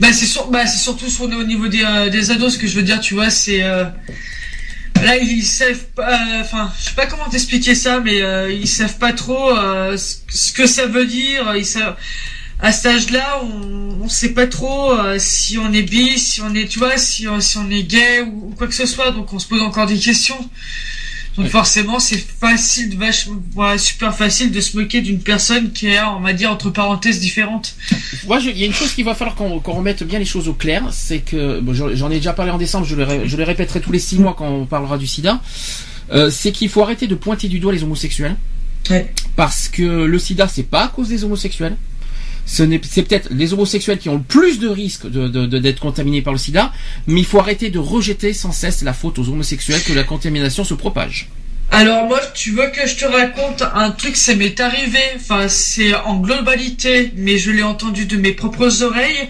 [0.00, 2.52] Bah, c'est sur, bah, c'est surtout sur, au niveau des, euh, des ados.
[2.54, 3.84] Ce que je veux dire, tu vois, c'est euh,
[5.02, 6.12] là ils, savent pas.
[6.12, 9.96] euh, Enfin, je sais pas comment t'expliquer ça, mais euh, ils savent pas trop euh,
[9.96, 11.56] ce, ce que ça veut dire.
[11.56, 11.96] Ils savent.
[12.62, 16.54] À cet âge-là, on, on sait pas trop euh, si on est bi, si on
[16.54, 19.10] est, tu vois, si, on- si on est gay ou, ou quoi que ce soit.
[19.10, 20.38] Donc, on se pose encore des questions.
[21.36, 21.50] Donc Oui.
[21.50, 26.00] forcément, c'est facile, de vache, ouais, super facile de se moquer d'une personne qui est,
[26.02, 27.74] on va dire, entre parenthèses différentes.
[28.26, 30.52] Moi, il y a une chose qu'il va falloir qu'on remette bien les choses au
[30.52, 33.80] clair, c'est que bon, j'en ai déjà parlé en décembre, je le, je le répéterai
[33.80, 35.40] tous les six mois quand on parlera du SIDA.
[36.12, 38.36] euh, c'est qu'il faut arrêter de pointer du doigt les homosexuels,
[38.90, 39.10] Ouais.
[39.34, 41.76] parce que le SIDA c'est pas à cause des homosexuels.
[42.44, 46.22] Ce n'est c'est peut-être les homosexuels qui ont le plus de risques de de- contaminés
[46.22, 46.72] par le SIDA,
[47.06, 50.64] mais il faut arrêter de rejeter sans cesse la faute aux homosexuels que la contamination
[50.64, 51.28] se propage.
[51.70, 55.94] Alors moi, tu veux que je te raconte un truc, ça m'est arrivé, enfin c'est
[55.94, 59.28] en globalité, mais je l'ai entendu de mes propres oreilles.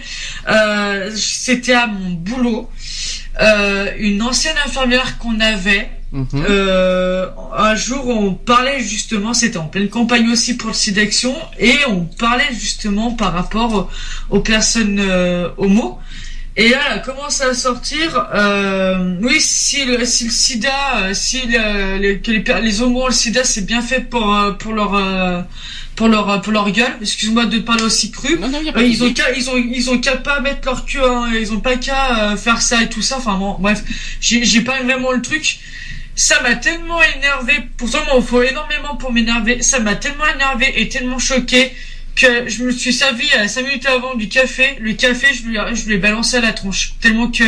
[0.49, 2.69] Euh, C'était à mon boulot.
[3.41, 6.27] Euh, une ancienne infirmière qu'on avait, Mhm.
[6.49, 11.35] euh, un jour on parlait justement, c'était en pleine campagne aussi pour le site d'action,
[11.59, 13.91] et on parlait justement par rapport
[14.31, 15.99] aux, personnes euh, homo.
[16.55, 21.15] Et là, elle a commencé à sortir, euh, oui, si le, si le sida, euh,
[21.15, 24.53] si le- les, que les, les homos ont le sida, c'est bien fait pour, euh,
[24.53, 25.41] pour leur, euh,
[25.97, 26.93] pour leur, pour leur gueule.
[27.01, 28.39] Excuse-moi de parler aussi cru.
[28.39, 30.41] Non, non, y a pas Euh, ils ont qu'à, ils ont, ils ont qu'à pas
[30.41, 33.17] mettre leur queue, hein, ils ont pas qu'à faire ça et tout ça.
[33.17, 33.83] Enfin bon, bref,
[34.21, 35.59] j'ai, j'ai pas vraiment le truc.
[36.15, 37.55] Ça m'a tellement énervé.
[37.77, 39.63] Pourtant, il m'en faut énormément pour m'énerver.
[39.63, 41.73] Ça m'a tellement énervé et tellement choqué
[42.15, 44.77] que je me suis servi à 5 minutes avant du café.
[44.81, 46.95] Le café, je lui, je lui ai balancé à la tronche.
[47.01, 47.45] Tellement que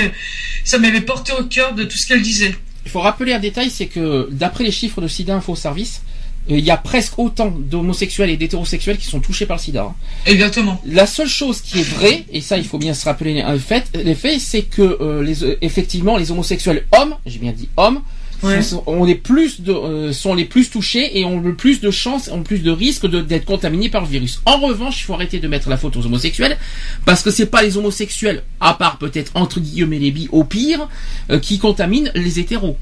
[0.65, 2.55] ça m'avait porté au cœur de tout ce qu'elle disait.
[2.87, 6.03] Il faut rappeler un détail, c'est que d'après les chiffres de SIDA Info Service,
[6.51, 9.95] euh, il y a presque autant d'homosexuels et d'hétérosexuels qui sont touchés par le sida.
[10.27, 10.81] Exactement.
[10.87, 13.91] La seule chose qui est vraie, et ça il faut bien se rappeler un fait,
[13.95, 18.03] les faits, c'est que euh, les, euh, effectivement les homosexuels hommes, j'ai bien dit hommes,
[18.45, 18.63] Ouais.
[18.63, 21.91] sont, ont les plus de, euh, sont les plus touchés et ont le plus de
[21.91, 24.41] chances, ont plus de risques d'être contaminés par le virus.
[24.45, 26.59] En revanche, il faut arrêter de mettre la faute aux homosexuels,
[27.05, 30.89] parce que c'est pas les homosexuels, à part peut-être entre guillemets les bi au pire,
[31.31, 32.77] euh, qui contaminent les hétéros.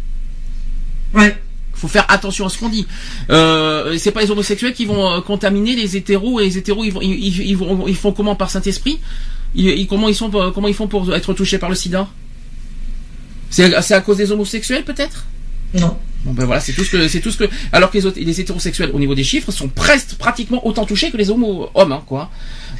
[1.15, 1.37] Ouais.
[1.75, 2.87] Faut faire attention à ce qu'on dit.
[3.31, 6.93] Euh, c'est pas les homosexuels qui vont euh, contaminer les hétéros et les hétéros ils
[6.93, 9.01] vont ils, ils- ils vont ils font comment par Saint Esprit
[9.55, 12.09] ils, ils- comment ils sont comment ils font pour être touchés par le SIDA?
[13.51, 15.27] C'est c'est à cause des homosexuels peut-être?
[15.75, 15.97] Non.
[16.25, 18.21] Bon ben voilà c'est tout ce que c'est tout ce que alors que les, autres-
[18.21, 21.91] les hétérosexuels au niveau des chiffres sont presque pratiquement autant touchés que les homo hommes
[21.91, 22.31] hein, quoi.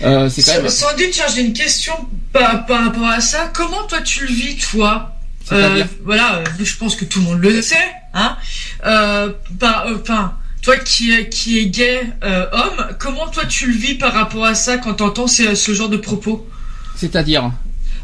[0.03, 1.93] Euh, c'est quand même Sandy, tiens, j'ai une question
[2.33, 3.51] par, par rapport à ça.
[3.53, 5.17] Comment toi tu le vis, toi?
[5.51, 7.75] Euh, Voilà, euh, je pense que tout le monde le sait,
[8.15, 8.37] hein.
[8.87, 9.31] Euh,
[9.63, 13.95] euh, Enfin, toi qui est qui est gay euh, homme, comment toi tu le vis
[13.95, 16.49] par rapport à ça quand t'entends ce, ce genre de propos?
[16.97, 17.51] C'est-à-dire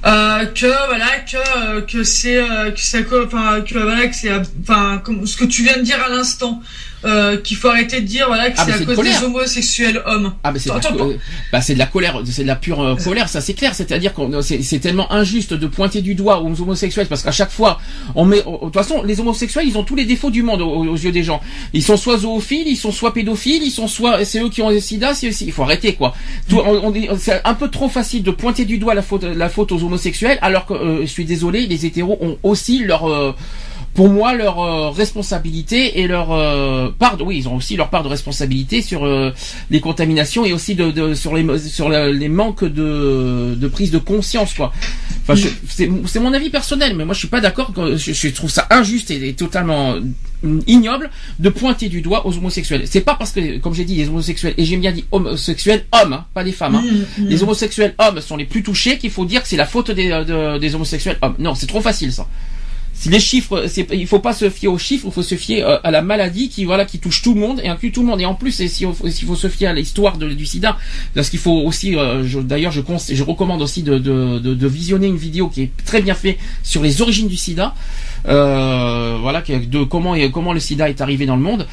[0.06, 4.30] Euh, que voilà que euh, que c'est euh, que ça enfin que voilà que c'est
[4.62, 6.62] enfin comme ce que tu viens de dire à l'instant
[7.04, 9.20] euh, qu'il faut arrêter de dire voilà que Ah, c'est à cause colère.
[9.20, 10.34] des homosexuels hommes.
[10.42, 11.16] Ah mais c'est de, euh,
[11.52, 13.74] bah, c'est de la colère, c'est de la pure euh, colère, ça c'est clair.
[13.74, 17.50] C'est-à-dire qu'on c'est c'est tellement injuste de pointer du doigt aux homosexuels parce qu'à chaque
[17.50, 17.78] fois
[18.14, 20.84] on met, de toute façon les homosexuels ils ont tous les défauts du monde aux,
[20.86, 21.40] aux yeux des gens.
[21.72, 24.70] Ils sont soit zoophiles, ils sont soit pédophiles, ils sont soit c'est eux qui ont
[24.70, 26.14] le sida, c'est aussi il faut arrêter quoi.
[26.48, 29.48] Tout, on, on c'est un peu trop facile de pointer du doigt la faute la
[29.48, 33.34] faute aux homosexuels alors que euh, je suis désolé les hétéros ont aussi leur euh,
[33.98, 37.90] pour moi leur euh, responsabilité et leur euh, part de, oui ils ont aussi leur
[37.90, 39.32] part de responsabilité sur euh,
[39.70, 43.90] les contaminations et aussi de, de- sur les sur la- les manques de, de prise
[43.90, 44.72] de conscience quoi
[45.22, 45.48] enfin je-
[46.06, 48.68] c'est mon avis personnel mais moi je suis pas d'accord que- je, je trouve ça
[48.70, 49.94] injuste et, et totalement
[50.44, 53.96] euh, ignoble de pointer du doigt aux homosexuels c'est pas parce que comme j'ai dit
[53.96, 56.84] les homosexuels et j'ai bien dit homosexuels hommes hein, pas des femmes hein.
[56.84, 57.28] Mmh, mmh.
[57.30, 60.08] les homosexuels hommes sont les plus touchés qu'il faut dire que c'est la faute des,
[60.10, 62.28] de- des homosexuels hommes non c'est trop facile ça
[63.06, 65.90] les chiffres, il faut pas se fier aux chiffres, il faut se fier euh, à
[65.90, 68.20] la maladie qui voilà qui touche tout le monde et inclut tout le monde.
[68.20, 70.76] Et en plus, si on- s'il faut se fier à l'histoire du SIDA,
[71.14, 72.80] parce qu'il faut aussi, euh, d'ailleurs, je,
[73.12, 76.82] je recommande aussi de, de, de, visionner une vidéo qui est très bien faite sur
[76.82, 77.74] les origines du SIDA,
[78.26, 81.66] euh, voilà, de comment comment le SIDA est arrivé dans le monde.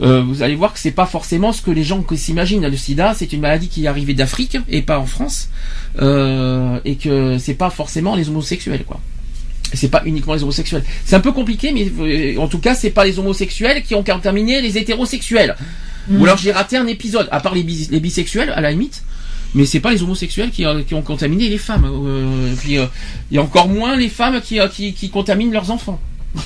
[0.00, 2.66] Euh, vous allez voir que c'est pas forcément ce que les gens s'imaginent.
[2.66, 5.50] Le SIDA, c'est une maladie qui est arrivée d'Afrique et pas en France,
[6.00, 9.00] et que c'est pas forcément les homosexuels, quoi.
[9.74, 10.84] C'est pas uniquement les homosexuels.
[11.04, 14.02] C'est un peu compliqué, mais euh, en tout cas, c'est pas les homosexuels qui ont
[14.04, 15.56] contaminé les hétérosexuels.
[16.10, 19.02] Ou alors j'ai raté un épisode, à part les, bis- les bisexuels, à la limite.
[19.54, 21.84] Mais c'est pas les homosexuels qui, euh, qui ont contaminé les femmes.
[21.86, 22.86] Euh, puis euh,
[23.30, 26.00] il y a encore moins les femmes qui, qui, qui contaminent leurs enfants.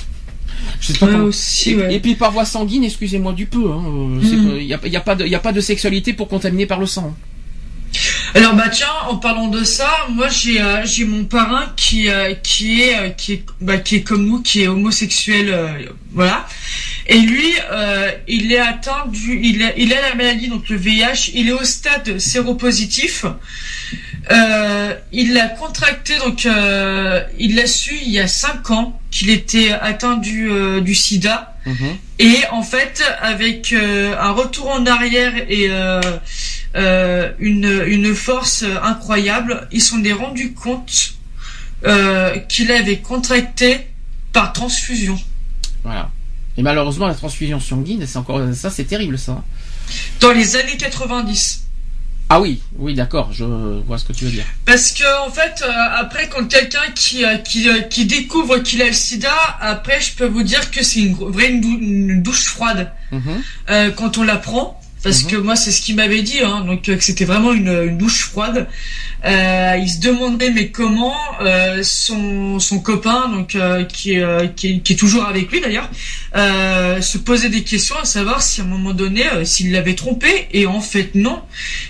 [0.81, 1.95] Je sais pas Ouais, comment- aussi, et, ouais.
[1.95, 3.71] et puis par voie sanguine, excusez-moi du peu.
[3.71, 3.81] hein,
[4.21, 6.27] que- Il n'y a, y a pas de, il y a pas de sexualité pour
[6.27, 7.15] contaminer par le sang.
[8.35, 12.33] Alors bah tiens, en parlant de ça, moi j'ai euh, j'ai mon parrain qui euh,
[12.35, 16.45] qui est euh, qui est bah, qui est comme nous, qui est homosexuel, voilà.
[17.07, 17.53] Et lui,
[18.27, 21.53] il est atteint du, il a, il a la maladie donc le VIH, il est
[21.53, 23.25] au stade séropositif.
[25.13, 26.45] Il l'a contracté donc
[27.39, 30.49] il l'a su il y a cinq ans qu'il était atteint du
[30.81, 31.53] du SIDA.
[32.19, 35.69] Et en fait, avec un retour en arrière et
[36.75, 41.13] euh, une, une force incroyable, ils s'en est rendu compte
[41.85, 43.87] euh, qu'il avait contracté
[44.33, 45.17] par transfusion.
[45.83, 46.09] Voilà.
[46.57, 49.43] Et malheureusement, la transfusion sanguine, c'est encore ça, c'est terrible ça.
[50.19, 51.63] Dans les années 90.
[52.29, 53.45] Ah oui, oui, d'accord, je
[53.85, 54.43] vois ce que tu veux dire.
[54.65, 58.81] Parce que en fait, euh, après, quand quelqu'un qui euh, qui, euh, qui découvre qu'il
[58.81, 62.21] a le SIDA, après, je peux vous dire que c'est une vraie une, dou- une
[62.21, 63.93] douche froide Mhm.
[63.95, 64.81] quand on l'apprend.
[65.07, 67.69] Parce que moi, c'est ce qu'il m'avait dit, hein, donc euh, que c'était vraiment une,
[67.69, 68.67] une douche froide.
[69.27, 74.19] Euh, il se demandait mais comment euh, son, son copain, donc euh, qui,
[74.55, 75.89] qui, est, toujours avec lui d'ailleurs,
[77.01, 80.65] se posait des questions à savoir si à un moment donné s'il l'avait trompé et
[80.65, 81.41] en fait non.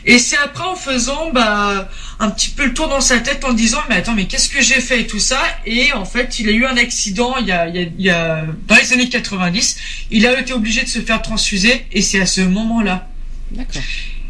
[0.06, 3.54] Et c'est après en faisant bah un petit peu le tour dans sa tête en
[3.54, 5.40] disant mais attends mais qu'est-ce que j'ai fait et tout ça?
[5.66, 8.76] Et en fait il a eu un accident il y a, il y a, dans
[8.76, 9.78] les années 90
[10.10, 13.08] il a été obligé de se faire transfuser et c'est à ce moment-là.
[13.52, 13.82] D'accord.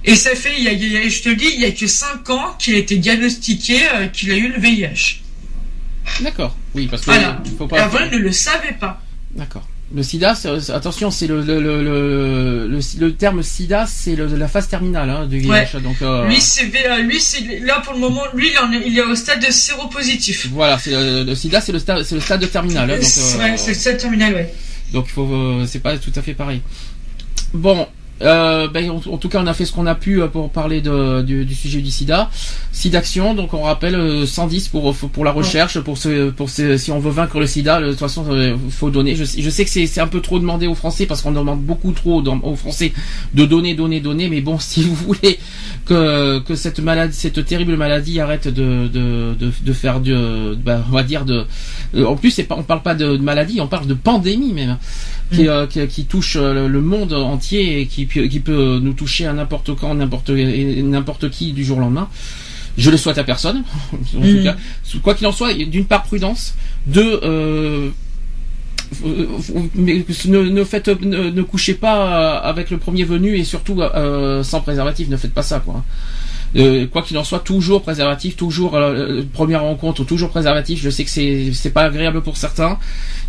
[0.07, 1.65] Et ça fait, il y a, il y a- je te le dis, il y
[1.65, 5.21] a que 5 ans qu'il a été diagnostiqué euh, qu'il a eu le VIH.
[6.21, 6.55] D'accord.
[6.73, 7.41] Oui, parce que Voilà.
[7.45, 7.83] il faut pas.
[7.83, 9.01] avant, il ne le savait pas.
[9.35, 9.67] D'accord.
[9.93, 10.35] Le SIDA,
[10.73, 15.25] attention, c'est le le, le, le, le- le terme SIDA, c'est la phase terminale hein,
[15.27, 15.49] du VIH.
[15.49, 15.67] Ouais.
[15.81, 18.71] Donc euh, Lui, c'est, V- euh, lui, c'est là pour le moment, lui, il, en
[18.73, 20.47] est, il est au stade de séropositif.
[20.51, 22.91] voilà, c'est le, SIDA, c'est le stade, le stade terminal.
[22.91, 24.53] hein, C'est- euh, ouais, le stade terminal, ouais.
[24.93, 26.61] Donc faut, euh, c'est pas tout à fait pareil.
[27.53, 27.87] Bon,
[28.21, 30.81] euh, ben, en, tout cas, on a fait ce qu'on a pu euh, pour parler
[30.81, 32.29] de, du, du sujet du SIDA.
[32.71, 36.91] SIDAction, donc on rappelle euh, 110 pour pour la recherche, pour ce, pour ce, si
[36.91, 39.15] on veut vaincre le SIDA, de toute façon, il faut donner.
[39.15, 42.21] Je, sais- que c'est un peu trop demandé aux Français parce qu'on demande beaucoup trop
[42.21, 42.93] aux Français
[43.33, 44.29] de donner, donner, donner.
[44.29, 45.39] Mais bon, si vous voulez
[45.85, 50.93] que que cette maladie, cette terrible maladie arrête de de de, faire de, ben, on
[50.93, 51.45] va dire de.
[51.95, 54.53] euh, En plus, c'est pas, on parle pas de, de maladie, on parle de pandémie
[54.53, 54.77] même
[55.31, 58.79] qui, euh, qui, qui touche euh, le- le monde entier et qui, peut- qui peut
[58.81, 62.09] nous toucher à n'importe quand, n'importe n'importe qui du jour au lendemain.
[62.77, 63.63] Je le souhaite à personne.
[63.93, 64.55] en tout cas,
[65.01, 66.55] quoi qu'il en soit, d'une part prudence,
[66.85, 67.89] deux euh,
[69.05, 69.25] euh,
[69.75, 74.43] mais ne, ne faites ne, ne couchez pas avec le premier venu et surtout euh,
[74.43, 75.83] sans préservatif ne faites pas ça quoi
[76.55, 80.81] euh, quoi qu'il en soit, toujours préservatif, toujours euh, première rencontre, toujours préservatif.
[80.81, 82.79] Je sais que c'est c'est pas agréable pour certains.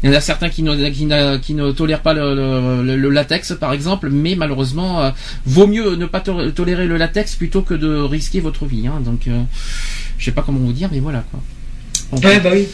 [0.02, 1.08] Il y en a certains qui ne qui,
[1.42, 5.10] qui ne tolèrent pas le, latex, par exemple, mais malheureusement, euh,
[5.44, 8.86] vaut mieux ne pas to- tolérer le latex plutôt que de risquer votre vie.
[8.86, 9.00] Hein.
[9.04, 9.42] Donc, euh,
[10.18, 11.40] je sais pas comment vous dire, mais voilà quoi.
[12.22, 12.68] Ouais, bah oui.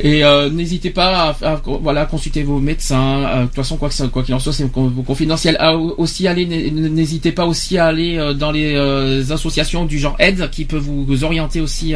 [0.00, 3.24] Et euh, n'hésitez pas à, voilà consulter vos médecins.
[3.24, 5.56] Euh, De toute façon, quoi ça- quoi qu'il en soit, c'est con- confidentiel.
[5.58, 10.64] À aussi n'hésitez pas aussi à aller euh, dans les associations du genre aide qui
[10.64, 11.94] peut vous, orienter aussi.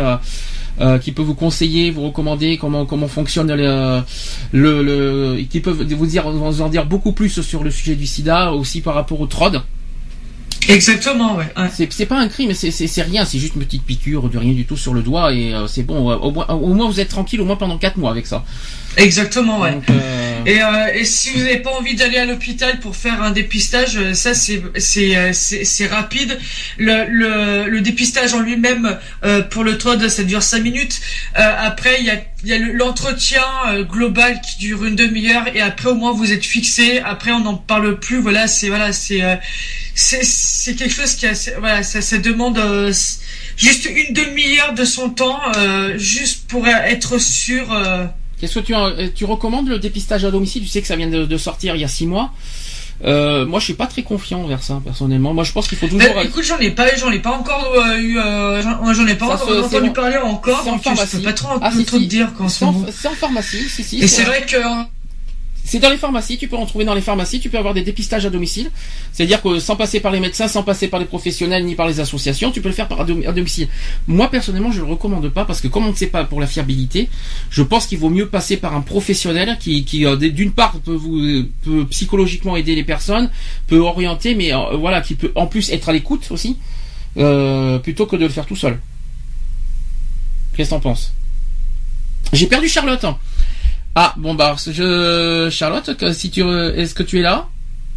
[1.02, 4.02] qui peut vous conseiller, vous recommander comment comment fonctionne le,
[4.52, 8.52] le, qui peuvent vous dire vous en dire beaucoup plus sur le sujet du SIDA
[8.52, 9.60] aussi par rapport au TROD.
[10.68, 11.52] Exactement, ouais.
[11.90, 14.76] C'est pas un crime, c'est rien, c'est juste une petite piqûre de rien du tout
[14.76, 16.12] sur le doigt et euh, c'est bon.
[16.12, 18.44] Au moins au moins vous êtes tranquille au moins pendant 4 mois avec ça.
[18.96, 19.72] Exactement, ouais.
[19.72, 23.22] Donc, euh, Et, euh, et si vous n'avez pas envie d'aller à l'hôpital pour faire
[23.22, 26.36] un dépistage, euh, ça c'est c'est euh, c'est rapide.
[26.78, 31.00] Le, le le dépistage en lui-même euh, pour le TROD, ça dure cinq minutes.
[31.38, 34.96] Euh, après il y a il y a le- l'entretien euh, global qui dure une
[34.96, 36.98] demi-heure et après au moins vous êtes fixé.
[37.04, 38.18] Après on n'en parle plus.
[38.20, 39.36] Voilà c'est voilà c'est euh,
[39.94, 42.92] c'est quelque chose qui a voilà ça ça demande euh,
[43.56, 47.72] juste une demi-heure de son temps euh, juste pour être sûr.
[48.42, 50.62] Qu'est-ce que tu, euh, tu recommandes le dépistage à domicile?
[50.62, 52.32] Tu sais que ça vient de, de sortir il y a six mois.
[53.04, 55.32] Euh, moi, je suis pas très confiant vers ça personnellement.
[55.32, 56.12] Moi, je pense qu'il faut toujours.
[56.12, 58.60] Bah, écoute, j'en ai pas, j'en ai pas encore euh, eu, euh,
[58.94, 59.92] j'en ai pas Ça encore entendu bon.
[59.92, 61.18] parler encore, C'est en donc je peux pharmacie.
[61.22, 62.04] pas trop, Ah, si, trop si.
[62.04, 64.00] te dire quand C'est en- c'est en pharmacie, si, si.
[64.00, 64.56] Et c'est vrai que
[65.72, 67.80] C'est dans les pharmacies, tu peux en trouver dans les pharmacies, tu peux avoir des
[67.80, 68.70] dépistages à domicile.
[69.10, 71.98] C'est-à-dire que sans passer par les médecins, sans passer par les professionnels ni par les
[71.98, 73.68] associations, tu peux le faire par à dom- à domicile.
[74.06, 76.46] Moi personnellement, je le recommande pas parce que comme on ne sait pas pour la
[76.46, 77.08] fiabilité,
[77.48, 81.44] je pense qu'il vaut mieux passer par un professionnel qui, euh, d'une part peut vous
[81.62, 83.30] peut psychologiquement aider les personnes,
[83.66, 86.58] peut orienter, mais euh, voilà, qui peut en plus être à l'écoute aussi,
[87.16, 88.78] euh, plutôt que de le faire tout seul.
[90.54, 91.14] Qu'est-ce que t'en penses?
[92.34, 93.06] J'ai perdu Charlotte.
[93.94, 97.48] Ah bon bah je Charlotte, que- si tu est-ce que tu es là?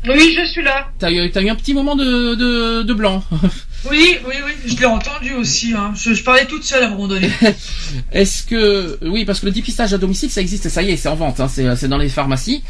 [0.08, 0.88] Oui, je suis là.
[1.00, 3.24] T'as eu t'as eu un petit moment de de, de blanc.
[3.92, 5.76] Oui, oui, oui, je l'ai entendu aussi.
[5.78, 5.94] Hein.
[5.96, 7.30] Je, je parlais toute seule à un moment donné.
[8.12, 11.08] Est-ce que oui parce que le dépistage à domicile ça existe ça y est c'est
[11.08, 12.64] en vente hein, c'est c'est dans les pharmacies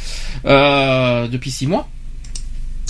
[0.45, 1.87] euh, depuis six mois.